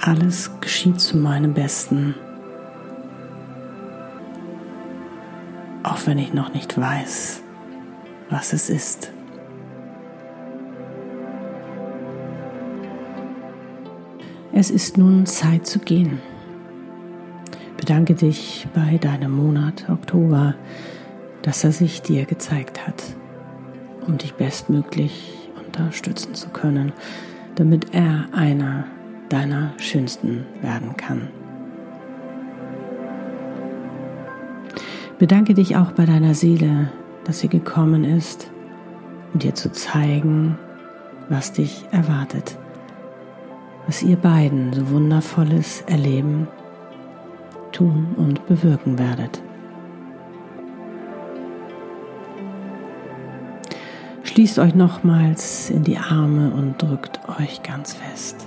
Alles 0.00 0.50
geschieht 0.60 1.00
zu 1.00 1.16
meinem 1.16 1.54
Besten, 1.54 2.16
auch 5.84 6.04
wenn 6.06 6.18
ich 6.18 6.34
noch 6.34 6.52
nicht 6.52 6.76
weiß, 6.76 7.40
was 8.30 8.52
es 8.52 8.68
ist. 8.68 9.12
Es 14.62 14.70
ist 14.70 14.96
nun 14.96 15.26
Zeit 15.26 15.66
zu 15.66 15.80
gehen. 15.80 16.20
Bedanke 17.76 18.14
dich 18.14 18.68
bei 18.72 18.96
deinem 18.96 19.32
Monat 19.32 19.90
Oktober, 19.90 20.54
dass 21.42 21.64
er 21.64 21.72
sich 21.72 22.00
dir 22.00 22.26
gezeigt 22.26 22.86
hat, 22.86 23.02
um 24.06 24.18
dich 24.18 24.34
bestmöglich 24.34 25.48
unterstützen 25.66 26.36
zu 26.36 26.50
können, 26.50 26.92
damit 27.56 27.92
er 27.92 28.26
einer 28.32 28.84
deiner 29.30 29.72
schönsten 29.78 30.46
werden 30.60 30.96
kann. 30.96 31.26
Bedanke 35.18 35.54
dich 35.54 35.76
auch 35.76 35.90
bei 35.90 36.06
deiner 36.06 36.34
Seele, 36.34 36.92
dass 37.24 37.40
sie 37.40 37.48
gekommen 37.48 38.04
ist, 38.04 38.48
um 39.34 39.40
dir 39.40 39.56
zu 39.56 39.72
zeigen, 39.72 40.56
was 41.28 41.50
dich 41.50 41.84
erwartet 41.90 42.58
was 43.86 44.02
ihr 44.02 44.16
beiden 44.16 44.72
so 44.72 44.90
wundervolles 44.90 45.82
erleben, 45.82 46.48
tun 47.72 48.14
und 48.16 48.46
bewirken 48.46 48.98
werdet. 48.98 49.42
Schließt 54.22 54.58
euch 54.60 54.74
nochmals 54.74 55.68
in 55.68 55.84
die 55.84 55.98
Arme 55.98 56.52
und 56.52 56.80
drückt 56.80 57.20
euch 57.38 57.62
ganz 57.62 57.92
fest. 57.92 58.46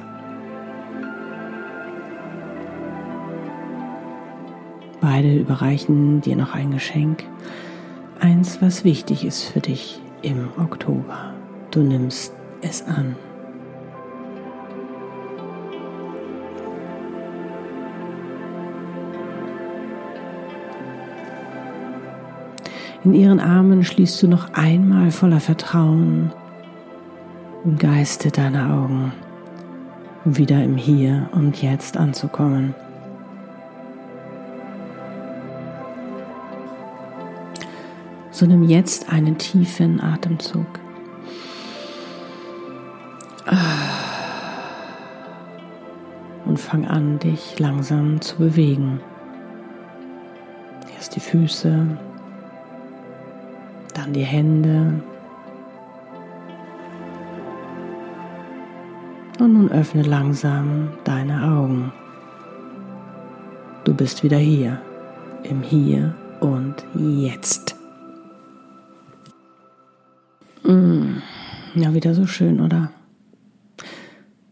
Beide 4.99 5.35
überreichen 5.37 6.21
dir 6.21 6.35
noch 6.35 6.55
ein 6.55 6.71
Geschenk, 6.71 7.25
eins, 8.19 8.61
was 8.61 8.83
wichtig 8.83 9.23
ist 9.23 9.43
für 9.43 9.59
dich 9.59 10.01
im 10.23 10.47
Oktober. 10.57 11.35
Du 11.69 11.81
nimmst 11.81 12.33
es 12.61 12.81
an. 12.81 13.15
In 23.05 23.13
ihren 23.13 23.39
Armen 23.39 23.83
schließt 23.83 24.23
du 24.23 24.27
noch 24.27 24.53
einmal 24.53 25.11
voller 25.11 25.39
Vertrauen 25.39 26.33
im 27.63 27.77
Geiste 27.77 28.31
deiner 28.31 28.73
Augen, 28.73 29.13
um 30.25 30.37
wieder 30.37 30.63
im 30.63 30.75
Hier 30.75 31.29
und 31.31 31.61
Jetzt 31.61 31.97
anzukommen. 31.97 32.73
So 38.31 38.47
nimm 38.47 38.63
jetzt 38.63 39.13
einen 39.13 39.37
tiefen 39.37 40.01
Atemzug. 40.01 40.65
Und 46.45 46.59
fang 46.59 46.87
an, 46.87 47.19
dich 47.19 47.59
langsam 47.59 48.19
zu 48.19 48.37
bewegen. 48.37 48.99
Erst 50.95 51.15
die 51.15 51.19
Füße, 51.19 51.85
dann 53.95 54.13
die 54.13 54.23
Hände. 54.23 55.01
Und 59.39 59.53
nun 59.53 59.71
öffne 59.71 60.03
langsam 60.03 60.89
deine 61.03 61.43
Augen. 61.43 61.91
Du 63.83 63.93
bist 63.93 64.23
wieder 64.23 64.37
hier, 64.37 64.81
im 65.43 65.61
Hier 65.61 66.15
und 66.39 66.75
Jetzt. 66.95 67.75
Mm, 70.63 71.17
ja, 71.75 71.93
wieder 71.93 72.13
so 72.15 72.25
schön, 72.25 72.61
oder? 72.61 72.91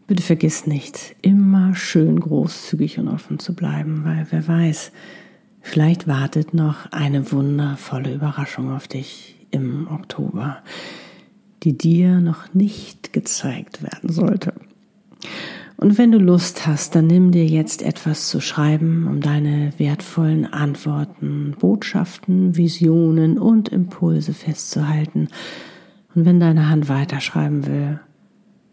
Bitte 0.06 0.22
vergiss 0.22 0.66
nicht, 0.66 1.16
immer 1.22 1.74
schön 1.74 2.20
großzügig 2.20 2.98
und 2.98 3.08
offen 3.08 3.38
zu 3.38 3.54
bleiben, 3.54 4.04
weil 4.04 4.26
wer 4.30 4.46
weiß, 4.46 4.92
vielleicht 5.64 6.06
wartet 6.06 6.54
noch 6.54 6.92
eine 6.92 7.32
wundervolle 7.32 8.14
Überraschung 8.14 8.70
auf 8.70 8.86
dich 8.86 9.34
im 9.50 9.88
Oktober, 9.90 10.58
die 11.62 11.76
dir 11.76 12.20
noch 12.20 12.54
nicht 12.54 13.12
gezeigt 13.12 13.82
werden 13.82 14.12
sollte. 14.12 14.52
Und 15.76 15.98
wenn 15.98 16.12
du 16.12 16.18
Lust 16.18 16.66
hast, 16.66 16.94
dann 16.94 17.08
nimm 17.08 17.32
dir 17.32 17.46
jetzt 17.46 17.82
etwas 17.82 18.28
zu 18.28 18.40
schreiben, 18.40 19.06
um 19.08 19.20
deine 19.20 19.72
wertvollen 19.78 20.46
Antworten, 20.46 21.56
Botschaften, 21.58 22.56
Visionen 22.56 23.38
und 23.38 23.70
Impulse 23.70 24.34
festzuhalten. 24.34 25.28
Und 26.14 26.26
wenn 26.26 26.38
deine 26.38 26.68
Hand 26.68 26.88
weiterschreiben 26.88 27.66
will, 27.66 28.00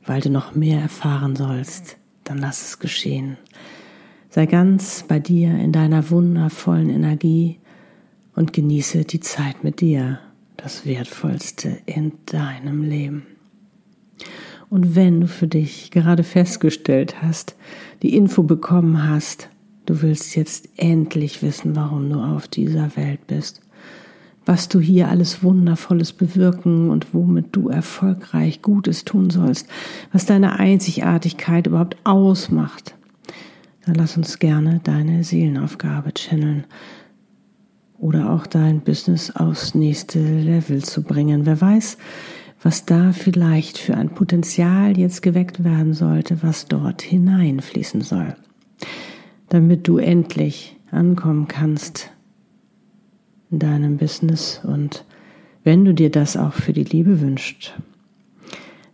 weil 0.05 0.21
du 0.21 0.29
noch 0.29 0.53
mehr 0.53 0.79
erfahren 0.79 1.35
sollst, 1.35 1.97
dann 2.23 2.37
lass 2.37 2.61
es 2.61 2.79
geschehen. 2.79 3.37
Sei 4.33 4.45
ganz 4.45 5.03
bei 5.09 5.19
dir 5.19 5.49
in 5.57 5.73
deiner 5.73 6.09
wundervollen 6.09 6.89
Energie 6.89 7.59
und 8.33 8.53
genieße 8.53 9.03
die 9.03 9.19
Zeit 9.19 9.65
mit 9.65 9.81
dir, 9.81 10.19
das 10.55 10.85
Wertvollste 10.85 11.79
in 11.85 12.13
deinem 12.27 12.81
Leben. 12.81 13.25
Und 14.69 14.95
wenn 14.95 15.19
du 15.19 15.27
für 15.27 15.47
dich 15.47 15.91
gerade 15.91 16.23
festgestellt 16.23 17.21
hast, 17.21 17.57
die 18.03 18.15
Info 18.15 18.43
bekommen 18.43 19.05
hast, 19.09 19.49
du 19.85 20.01
willst 20.01 20.37
jetzt 20.37 20.69
endlich 20.77 21.43
wissen, 21.43 21.75
warum 21.75 22.09
du 22.09 22.21
auf 22.21 22.47
dieser 22.47 22.95
Welt 22.95 23.27
bist, 23.27 23.59
was 24.45 24.69
du 24.69 24.79
hier 24.79 25.09
alles 25.09 25.43
Wundervolles 25.43 26.13
bewirken 26.13 26.89
und 26.89 27.13
womit 27.13 27.47
du 27.51 27.67
erfolgreich 27.67 28.61
Gutes 28.61 29.03
tun 29.03 29.29
sollst, 29.29 29.67
was 30.13 30.25
deine 30.25 30.57
Einzigartigkeit 30.57 31.67
überhaupt 31.67 31.97
ausmacht, 32.05 32.95
dann 33.91 33.99
lass 33.99 34.15
uns 34.15 34.39
gerne 34.39 34.79
deine 34.81 35.25
Seelenaufgabe 35.25 36.13
channeln 36.13 36.63
oder 37.99 38.29
auch 38.29 38.47
dein 38.47 38.79
Business 38.79 39.35
aufs 39.35 39.75
nächste 39.75 40.17
Level 40.19 40.81
zu 40.81 41.03
bringen. 41.03 41.45
Wer 41.45 41.59
weiß, 41.59 41.97
was 42.63 42.85
da 42.85 43.11
vielleicht 43.11 43.77
für 43.77 43.97
ein 43.97 44.11
Potenzial 44.11 44.97
jetzt 44.97 45.21
geweckt 45.21 45.65
werden 45.65 45.93
sollte, 45.93 46.41
was 46.41 46.67
dort 46.67 47.01
hineinfließen 47.01 47.99
soll, 47.99 48.33
damit 49.49 49.89
du 49.89 49.97
endlich 49.97 50.77
ankommen 50.89 51.49
kannst 51.49 52.11
in 53.51 53.59
deinem 53.59 53.97
Business 53.97 54.61
und 54.63 55.03
wenn 55.65 55.83
du 55.83 55.93
dir 55.93 56.11
das 56.11 56.37
auch 56.37 56.53
für 56.53 56.71
die 56.71 56.85
Liebe 56.85 57.19
wünschst, 57.19 57.73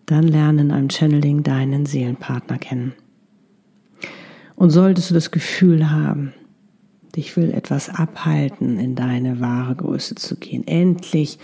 dann 0.08 0.24
lerne 0.24 0.62
in 0.62 0.72
einem 0.72 0.90
Channeling 0.90 1.44
deinen 1.44 1.86
Seelenpartner 1.86 2.58
kennen. 2.58 2.94
Und 4.58 4.72
solltest 4.72 5.12
du 5.12 5.14
das 5.14 5.32
Gefühl 5.32 5.90
haben, 5.92 6.34
dich 7.16 7.38
will 7.38 7.52
etwas 7.52 7.90
abhalten, 7.90 8.80
in 8.80 8.96
deine 8.96 9.40
wahre 9.40 9.76
Größe 9.76 10.16
zu 10.16 10.36
gehen, 10.36 10.68
endlich 10.68 11.38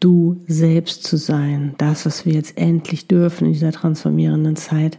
du 0.00 0.42
selbst 0.48 1.04
zu 1.04 1.16
sein, 1.16 1.76
das, 1.78 2.04
was 2.04 2.26
wir 2.26 2.32
jetzt 2.32 2.58
endlich 2.58 3.06
dürfen 3.06 3.46
in 3.46 3.52
dieser 3.52 3.70
transformierenden 3.70 4.56
Zeit, 4.56 4.98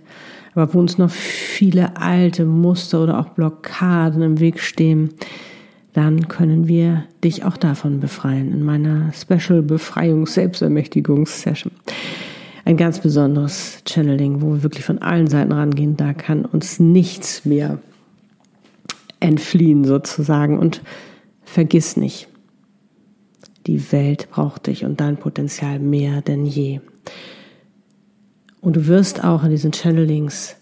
aber 0.55 0.73
wo 0.73 0.79
uns 0.79 0.97
noch 0.97 1.09
viele 1.09 1.97
alte 1.97 2.45
Muster 2.45 3.03
oder 3.03 3.19
auch 3.19 3.27
Blockaden 3.29 4.21
im 4.21 4.39
Weg 4.39 4.61
stehen, 4.61 5.09
dann 5.91 6.29
können 6.29 6.69
wir 6.69 7.03
dich 7.25 7.43
auch 7.43 7.57
davon 7.57 7.99
befreien 7.99 8.53
in 8.53 8.63
meiner 8.63 9.11
Special 9.11 9.61
Befreiungs-Selbstermächtigungs-Session. 9.61 11.73
Ein 12.65 12.77
ganz 12.77 12.99
besonderes 12.99 13.79
Channeling, 13.87 14.41
wo 14.41 14.53
wir 14.53 14.63
wirklich 14.63 14.85
von 14.85 14.99
allen 14.99 15.27
Seiten 15.27 15.51
rangehen. 15.51 15.97
Da 15.97 16.13
kann 16.13 16.45
uns 16.45 16.79
nichts 16.79 17.45
mehr 17.45 17.79
entfliehen 19.19 19.83
sozusagen. 19.83 20.57
Und 20.57 20.81
vergiss 21.43 21.97
nicht, 21.97 22.29
die 23.67 23.91
Welt 23.91 24.29
braucht 24.31 24.67
dich 24.67 24.85
und 24.85 24.99
dein 25.01 25.17
Potenzial 25.17 25.79
mehr 25.79 26.21
denn 26.21 26.45
je. 26.45 26.79
Und 28.61 28.77
du 28.77 28.87
wirst 28.87 29.23
auch 29.23 29.43
in 29.43 29.51
diesen 29.51 29.73
Channelings 29.73 30.55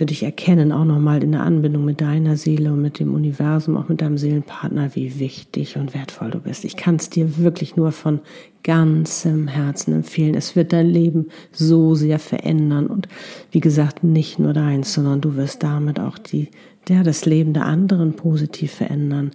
für 0.00 0.06
dich 0.06 0.22
erkennen, 0.22 0.72
auch 0.72 0.86
nochmal 0.86 1.22
in 1.22 1.32
der 1.32 1.42
Anbindung 1.42 1.84
mit 1.84 2.00
deiner 2.00 2.38
Seele 2.38 2.72
und 2.72 2.80
mit 2.80 3.00
dem 3.00 3.12
Universum, 3.12 3.76
auch 3.76 3.90
mit 3.90 4.00
deinem 4.00 4.16
Seelenpartner, 4.16 4.94
wie 4.94 5.18
wichtig 5.18 5.76
und 5.76 5.92
wertvoll 5.92 6.30
du 6.30 6.40
bist. 6.40 6.64
Ich 6.64 6.78
kann 6.78 6.96
es 6.96 7.10
dir 7.10 7.36
wirklich 7.36 7.76
nur 7.76 7.92
von 7.92 8.20
ganzem 8.62 9.46
Herzen 9.46 9.92
empfehlen. 9.92 10.34
Es 10.34 10.56
wird 10.56 10.72
dein 10.72 10.86
Leben 10.86 11.26
so 11.52 11.94
sehr 11.94 12.18
verändern 12.18 12.86
und 12.86 13.08
wie 13.50 13.60
gesagt, 13.60 14.02
nicht 14.02 14.38
nur 14.38 14.54
deins, 14.54 14.94
sondern 14.94 15.20
du 15.20 15.36
wirst 15.36 15.62
damit 15.62 16.00
auch 16.00 16.16
die, 16.16 16.48
der, 16.88 17.02
das 17.02 17.26
Leben 17.26 17.52
der 17.52 17.66
anderen 17.66 18.14
positiv 18.14 18.72
verändern. 18.72 19.32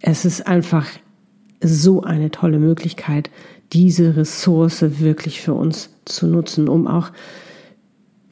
Es 0.00 0.24
ist 0.24 0.46
einfach 0.46 0.86
so 1.60 2.04
eine 2.04 2.30
tolle 2.30 2.60
Möglichkeit, 2.60 3.30
diese 3.72 4.16
Ressource 4.16 5.00
wirklich 5.00 5.40
für 5.40 5.54
uns 5.54 5.90
zu 6.04 6.28
nutzen, 6.28 6.68
um 6.68 6.86
auch 6.86 7.10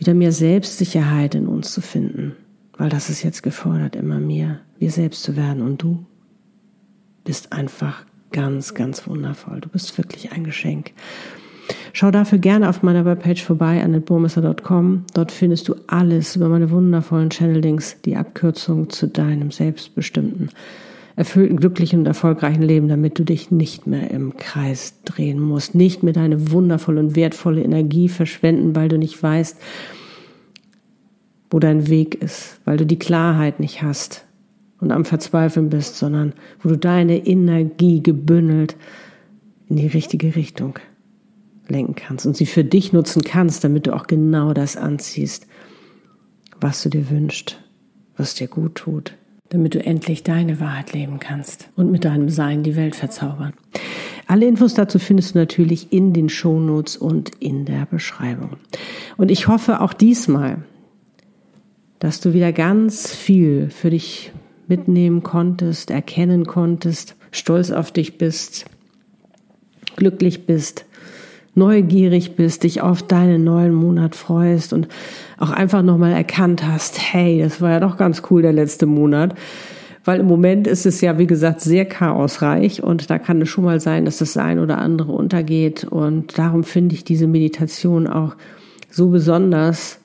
wieder 0.05 0.13
mehr 0.13 0.33
Selbstsicherheit 0.33 1.35
in 1.35 1.47
uns 1.47 1.73
zu 1.73 1.81
finden, 1.81 2.37
weil 2.77 2.91
das 2.91 3.09
ist 3.09 3.23
jetzt 3.23 3.43
gefordert, 3.43 3.97
immer 3.97 4.19
mehr 4.19 4.61
wir 4.79 4.91
selbst 4.91 5.23
zu 5.23 5.35
werden 5.35 5.63
und 5.63 5.83
du 5.83 6.05
bist 7.25 7.55
einfach 7.55 8.05
ganz, 8.31 8.75
ganz 8.75 9.07
wundervoll. 9.07 9.63
Du 9.63 9.71
bist 9.71 9.97
wirklich 9.97 10.33
ein 10.33 10.45
Geschenk. 10.45 10.93
Schau 11.95 12.11
dafür 12.11 12.37
gerne 12.37 12.69
auf 12.69 12.83
meiner 12.83 13.07
Webpage 13.07 13.43
vorbei, 13.43 13.83
annetburmesser.com. 13.83 15.05
Dort 15.15 15.33
findest 15.33 15.69
du 15.69 15.77
alles 15.87 16.37
über 16.37 16.51
meine 16.51 16.71
wundervollen 16.71 17.31
Channelings, 17.31 17.97
die 18.05 18.17
Abkürzung 18.17 18.91
zu 18.91 19.09
deinem 19.09 19.53
selbstbestimmten 19.53 20.51
erfüllten, 21.17 21.59
glücklichen 21.59 22.01
und 22.01 22.07
erfolgreichen 22.07 22.63
Leben, 22.63 22.89
damit 22.89 23.19
du 23.19 23.25
dich 23.25 23.51
nicht 23.51 23.87
mehr 23.87 24.11
im 24.11 24.37
Kreis 24.37 25.03
drehen 25.05 25.41
musst, 25.41 25.75
nicht 25.75 26.03
mehr 26.03 26.13
deine 26.13 26.51
wundervolle 26.51 27.01
und 27.01 27.17
wertvolle 27.17 27.63
Energie 27.63 28.09
verschwenden, 28.09 28.75
weil 28.75 28.89
du 28.89 28.99
nicht 28.99 29.23
weißt, 29.23 29.57
wo 31.51 31.59
dein 31.61 31.89
Weg 31.89 32.17
ist, 32.17 32.61
weil 32.65 32.77
du 32.77 32.87
die 32.87 32.99
Klarheit 32.99 33.61
nicht 33.61 33.83
hast 33.83 34.25
und 34.81 34.91
am 34.91 35.05
Verzweifeln 35.05 35.71
bist, 35.71 35.97
sondern 35.97 36.33
wo 36.61 36.69
du 36.69 36.77
deine 36.77 37.25
Energie 37.27 38.03
gebündelt 38.03 38.77
in 39.69 39.77
die 39.77 39.87
richtige 39.87 40.35
Richtung 40.35 40.79
lenken 41.69 41.95
kannst 41.95 42.27
und 42.27 42.37
sie 42.37 42.47
für 42.47 42.65
dich 42.65 42.93
nutzen 42.93 43.23
kannst, 43.23 43.63
damit 43.63 43.87
du 43.87 43.95
auch 43.95 44.07
genau 44.07 44.53
das 44.53 44.77
anziehst, 44.77 45.47
was 46.61 46.83
du 46.83 46.89
dir 46.89 47.09
wünschst, 47.09 47.63
was 48.17 48.35
dir 48.35 48.49
gut 48.49 48.75
tut, 48.75 49.15
damit 49.55 49.75
du 49.75 49.85
endlich 49.85 50.25
deine 50.25 50.59
Wahrheit 50.59 50.93
leben 50.93 51.21
kannst 51.21 51.69
und 51.77 51.93
mit 51.93 52.05
deinem 52.05 52.29
Sein 52.29 52.65
die 52.65 52.75
Welt 52.75 52.97
verzaubern. 52.97 53.53
Alle 54.27 54.47
Infos 54.47 54.75
dazu 54.75 54.99
findest 54.99 55.35
du 55.35 55.39
natürlich 55.39 55.93
in 55.93 56.13
den 56.13 56.29
Shownotes 56.29 56.97
und 56.97 57.31
in 57.39 57.65
der 57.65 57.87
Beschreibung. 57.87 58.57
Und 59.17 59.31
ich 59.31 59.47
hoffe 59.47 59.81
auch 59.81 59.93
diesmal, 59.93 60.65
dass 62.01 62.21
du 62.21 62.35
wieder 62.35 62.53
ganz 62.53 63.15
viel 63.15 63.71
für 63.71 63.91
dich 63.91 64.33
mitnehmen 64.67 65.23
konntest, 65.23 65.93
erkennen 65.93 66.47
konntest, 66.47 67.15
stolz 67.31 67.71
auf 67.71 67.93
dich 67.93 68.19
bist, 68.19 68.65
glücklich 69.95 70.47
bist, 70.47 70.85
neugierig 71.55 72.37
bist, 72.37 72.65
dich 72.65 72.81
auf 72.81 73.03
deinen 73.03 73.45
neuen 73.45 73.75
Monat 73.75 74.15
freust 74.15 74.73
und 74.73 74.89
auch 75.39 75.51
einfach 75.51 75.83
nochmal 75.83 76.13
erkannt 76.13 76.67
hast, 76.67 76.99
hey, 77.13 77.41
das 77.41 77.61
war 77.61 77.71
ja 77.71 77.81
doch 77.81 77.97
ganz 77.97 78.23
cool 78.31 78.43
der 78.43 78.53
letzte 78.53 78.87
Monat. 78.87 79.35
weil 80.05 80.21
im 80.21 80.27
Moment 80.27 80.67
ist 80.67 80.85
es 80.85 81.01
ja, 81.01 81.19
wie 81.19 81.27
gesagt, 81.27 81.63
sehr 81.63 81.87
chaosreich 81.87 82.83
und 82.83 83.09
da 83.09 83.19
kann 83.19 83.41
es 83.41 83.49
schon 83.49 83.65
mal 83.65 83.81
sein, 83.81 84.05
dass 84.05 84.19
das 84.19 84.37
ein 84.37 84.59
oder 84.59 84.79
andere 84.79 85.13
untergeht. 85.13 85.85
Und 85.85 86.39
darum 86.39 86.63
finde 86.63 86.95
ich 86.95 87.05
diese 87.05 87.27
Meditation 87.27 88.07
auch 88.07 88.37
so 88.91 89.09
besonders, 89.09 89.99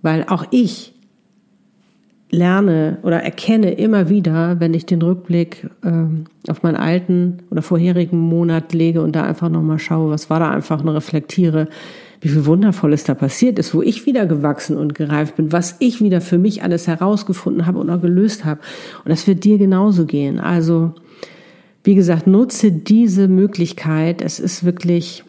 weil 0.00 0.24
auch 0.28 0.46
ich 0.50 0.94
lerne 2.30 2.98
oder 3.02 3.22
erkenne 3.22 3.72
immer 3.72 4.08
wieder, 4.08 4.60
wenn 4.60 4.74
ich 4.74 4.86
den 4.86 5.00
Rückblick 5.00 5.68
äh, 5.82 6.50
auf 6.50 6.62
meinen 6.62 6.76
alten 6.76 7.38
oder 7.50 7.62
vorherigen 7.62 8.18
Monat 8.18 8.74
lege 8.74 9.02
und 9.02 9.16
da 9.16 9.24
einfach 9.24 9.48
nochmal 9.48 9.78
schaue, 9.78 10.10
was 10.10 10.28
war 10.28 10.40
da 10.40 10.50
einfach 10.50 10.82
und 10.82 10.88
reflektiere, 10.88 11.68
wie 12.20 12.28
viel 12.28 12.44
Wundervolles 12.46 13.04
da 13.04 13.14
passiert 13.14 13.58
ist, 13.58 13.74
wo 13.74 13.80
ich 13.80 14.04
wieder 14.04 14.26
gewachsen 14.26 14.76
und 14.76 14.94
gereift 14.94 15.36
bin, 15.36 15.52
was 15.52 15.76
ich 15.78 16.02
wieder 16.02 16.20
für 16.20 16.38
mich 16.38 16.62
alles 16.62 16.86
herausgefunden 16.86 17.66
habe 17.66 17.78
und 17.78 17.88
auch 17.90 18.00
gelöst 18.00 18.44
habe. 18.44 18.60
Und 19.04 19.10
das 19.10 19.26
wird 19.26 19.44
dir 19.44 19.56
genauso 19.56 20.04
gehen. 20.04 20.38
Also, 20.38 20.94
wie 21.84 21.94
gesagt, 21.94 22.26
nutze 22.26 22.72
diese 22.72 23.28
Möglichkeit. 23.28 24.20
Es 24.20 24.40
ist 24.40 24.64
wirklich 24.64 25.24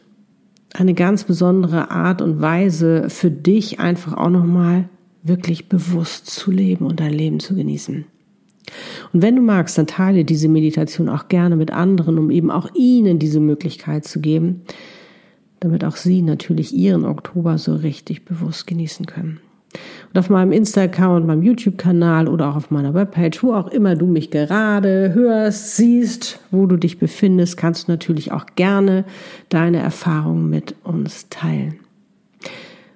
eine 0.73 0.93
ganz 0.93 1.23
besondere 1.23 1.91
Art 1.91 2.21
und 2.21 2.41
Weise 2.41 3.09
für 3.09 3.31
dich 3.31 3.79
einfach 3.79 4.13
auch 4.13 4.29
nochmal 4.29 4.89
wirklich 5.23 5.69
bewusst 5.69 6.27
zu 6.27 6.51
leben 6.51 6.85
und 6.85 6.99
dein 6.99 7.13
Leben 7.13 7.39
zu 7.39 7.55
genießen. 7.55 8.05
Und 9.13 9.21
wenn 9.21 9.35
du 9.35 9.41
magst, 9.41 9.77
dann 9.77 9.87
teile 9.87 10.25
diese 10.25 10.47
Meditation 10.47 11.09
auch 11.09 11.27
gerne 11.27 11.55
mit 11.55 11.71
anderen, 11.71 12.17
um 12.17 12.29
eben 12.29 12.51
auch 12.51 12.69
ihnen 12.75 13.19
diese 13.19 13.39
Möglichkeit 13.39 14.05
zu 14.05 14.19
geben, 14.19 14.61
damit 15.59 15.83
auch 15.83 15.95
sie 15.95 16.21
natürlich 16.21 16.73
ihren 16.73 17.05
Oktober 17.05 17.57
so 17.57 17.75
richtig 17.75 18.25
bewusst 18.25 18.67
genießen 18.67 19.05
können. 19.05 19.39
Und 20.11 20.19
auf 20.19 20.29
meinem 20.29 20.51
Insta-Account, 20.51 21.27
meinem 21.27 21.43
YouTube-Kanal 21.43 22.27
oder 22.27 22.49
auch 22.49 22.55
auf 22.55 22.71
meiner 22.71 22.95
Webpage, 22.95 23.43
wo 23.43 23.53
auch 23.53 23.67
immer 23.67 23.95
du 23.95 24.07
mich 24.07 24.31
gerade 24.31 25.13
hörst, 25.13 25.75
siehst, 25.75 26.39
wo 26.49 26.65
du 26.65 26.77
dich 26.77 26.97
befindest, 26.97 27.57
kannst 27.57 27.87
du 27.87 27.91
natürlich 27.91 28.31
auch 28.31 28.47
gerne 28.55 29.05
deine 29.49 29.77
Erfahrungen 29.77 30.49
mit 30.49 30.75
uns 30.83 31.29
teilen. 31.29 31.75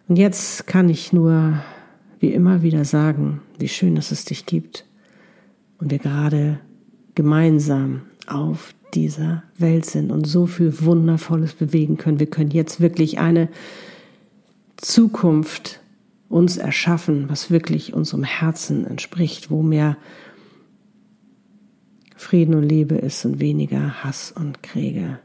Und 0.07 0.17
jetzt 0.17 0.65
kann 0.65 0.89
ich 0.89 1.13
nur 1.13 1.59
wie 2.23 2.31
immer 2.31 2.61
wieder 2.61 2.85
sagen, 2.85 3.41
wie 3.59 3.67
schön, 3.67 3.95
dass 3.95 4.13
es 4.13 4.23
dich 4.23 4.45
gibt 4.45 4.85
und 5.77 5.91
wir 5.91 5.99
gerade 5.99 6.57
gemeinsam 7.15 8.03
auf 8.27 8.73
dieser 8.93 9.43
Welt 9.57 9.85
sind 9.85 10.09
und 10.09 10.25
so 10.25 10.45
viel 10.45 10.79
Wundervolles 10.79 11.51
bewegen 11.51 11.97
können. 11.97 12.21
Wir 12.21 12.29
können 12.29 12.51
jetzt 12.51 12.79
wirklich 12.79 13.19
eine 13.19 13.49
Zukunft 14.77 15.81
uns 16.29 16.55
erschaffen, 16.55 17.25
was 17.27 17.51
wirklich 17.51 17.93
unserem 17.93 18.23
Herzen 18.23 18.87
entspricht, 18.87 19.51
wo 19.51 19.61
mehr 19.61 19.97
Frieden 22.15 22.55
und 22.55 22.63
Liebe 22.63 22.95
ist 22.95 23.25
und 23.25 23.41
weniger 23.41 24.01
Hass 24.01 24.31
und 24.31 24.63
Kriege, 24.63 25.19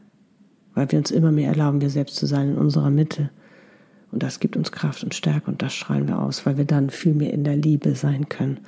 weil 0.73 0.91
wir 0.91 0.99
uns 0.99 1.11
immer 1.11 1.31
mehr 1.31 1.47
erlauben, 1.47 1.79
wir 1.79 1.89
selbst 1.89 2.17
zu 2.17 2.25
sein 2.25 2.49
in 2.49 2.57
unserer 2.57 2.89
Mitte 2.89 3.29
und 4.11 4.23
das 4.23 4.39
gibt 4.39 4.57
uns 4.57 4.71
Kraft 4.71 5.03
und 5.03 5.13
Stärke 5.13 5.51
und 5.51 5.61
das 5.61 5.73
strahlen 5.73 6.07
wir 6.07 6.19
aus, 6.19 6.45
weil 6.45 6.57
wir 6.57 6.65
dann 6.65 6.89
viel 6.89 7.13
mehr 7.13 7.33
in 7.33 7.43
der 7.43 7.55
Liebe 7.55 7.95
sein 7.95 8.29
können. 8.29 8.59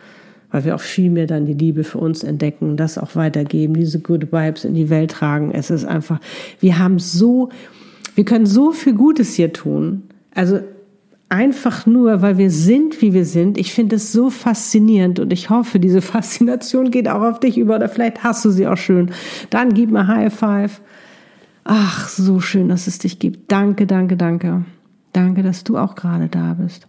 Weil 0.52 0.66
wir 0.66 0.76
auch 0.76 0.82
viel 0.82 1.10
mehr 1.10 1.28
dann 1.28 1.46
die 1.46 1.54
Liebe 1.54 1.84
für 1.84 1.98
uns 1.98 2.24
entdecken, 2.24 2.76
das 2.76 2.98
auch 2.98 3.16
weitergeben, 3.16 3.74
diese 3.74 4.00
Good 4.00 4.32
Vibes 4.34 4.66
in 4.66 4.74
die 4.74 4.90
Welt 4.90 5.12
tragen. 5.12 5.52
Es 5.52 5.70
ist 5.70 5.86
einfach, 5.86 6.20
wir 6.60 6.78
haben 6.78 7.00
so, 7.00 7.50
wir 8.16 8.26
können 8.26 8.46
so 8.46 8.72
viel 8.72 8.94
Gutes 8.94 9.34
hier 9.34 9.54
tun. 9.54 10.04
Also 10.36 10.60
einfach 11.32 11.86
nur, 11.86 12.22
weil 12.22 12.38
wir 12.38 12.52
sind, 12.52 13.02
wie 13.02 13.14
wir 13.14 13.26
sind. 13.26 13.58
Ich 13.58 13.74
finde 13.74 13.96
es 13.96 14.12
so 14.12 14.30
faszinierend 14.30 15.20
und 15.20 15.32
ich 15.32 15.50
hoffe, 15.50 15.80
diese 15.80 16.02
Faszination 16.02 16.92
geht 16.92 17.08
auch 17.08 17.22
auf 17.22 17.40
dich 17.40 17.58
über 17.58 17.78
oder 17.78 17.90
vielleicht 17.90 18.24
hast 18.24 18.44
du 18.44 18.52
sie 18.52 18.68
auch 18.68 18.78
schön. 18.78 19.12
Dann 19.50 19.74
gib 19.74 19.90
mir 19.90 20.08
High 20.08 20.34
Five. 20.34 20.82
Ach, 21.64 22.10
so 22.10 22.40
schön, 22.40 22.70
dass 22.70 22.88
es 22.88 23.00
dich 23.00 23.20
gibt. 23.20 23.52
Danke, 23.52 23.88
danke, 23.88 24.18
danke. 24.18 24.66
Danke, 25.14 25.44
dass 25.44 25.64
du 25.64 25.78
auch 25.78 25.96
gerade 25.96 26.28
da 26.28 26.54
bist. 26.54 26.88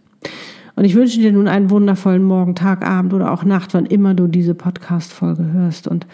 Und 0.75 0.85
ich 0.85 0.95
wünsche 0.95 1.19
dir 1.19 1.31
nun 1.31 1.47
einen 1.47 1.69
wundervollen 1.69 2.23
Morgen, 2.23 2.55
Tag, 2.55 2.85
Abend 2.85 3.13
oder 3.13 3.31
auch 3.31 3.43
Nacht, 3.43 3.73
wann 3.73 3.85
immer 3.85 4.13
du 4.13 4.27
diese 4.27 4.55
Podcast-Folge 4.55 5.51
hörst. 5.51 5.87
Und 5.87 6.07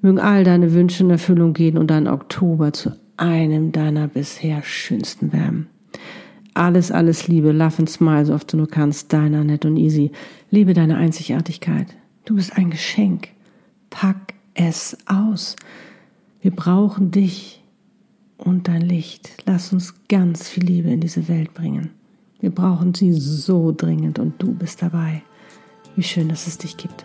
mögen 0.00 0.18
all 0.18 0.44
deine 0.44 0.72
Wünsche 0.72 1.02
in 1.02 1.10
Erfüllung 1.10 1.52
gehen 1.52 1.78
und 1.78 1.90
dein 1.90 2.06
Oktober 2.06 2.72
zu 2.72 2.92
einem 3.16 3.72
deiner 3.72 4.08
bisher 4.08 4.62
schönsten 4.62 5.32
werden. 5.32 5.68
Alles, 6.54 6.90
alles 6.90 7.28
Liebe, 7.28 7.52
love 7.52 7.78
and 7.78 7.90
smile, 7.90 8.26
so 8.26 8.34
oft 8.34 8.52
du 8.52 8.56
nur 8.56 8.68
kannst, 8.68 9.12
deiner 9.12 9.44
Nett 9.44 9.64
und 9.64 9.76
Easy. 9.76 10.10
Liebe 10.50 10.74
deine 10.74 10.96
Einzigartigkeit. 10.96 11.86
Du 12.24 12.36
bist 12.36 12.56
ein 12.56 12.70
Geschenk. 12.70 13.28
Pack 13.90 14.34
es 14.54 14.96
aus. 15.06 15.56
Wir 16.40 16.50
brauchen 16.50 17.10
dich 17.10 17.57
und 18.38 18.68
dein 18.68 18.82
Licht. 18.82 19.30
Lass 19.44 19.72
uns 19.72 19.94
ganz 20.08 20.48
viel 20.48 20.64
Liebe 20.64 20.90
in 20.90 21.00
diese 21.00 21.28
Welt 21.28 21.52
bringen. 21.54 21.90
Wir 22.40 22.50
brauchen 22.50 22.94
sie 22.94 23.12
so 23.12 23.74
dringend 23.76 24.18
und 24.18 24.40
du 24.40 24.54
bist 24.54 24.80
dabei. 24.80 25.22
Wie 25.96 26.02
schön, 26.02 26.28
dass 26.28 26.46
es 26.46 26.58
dich 26.58 26.76
gibt. 26.76 27.04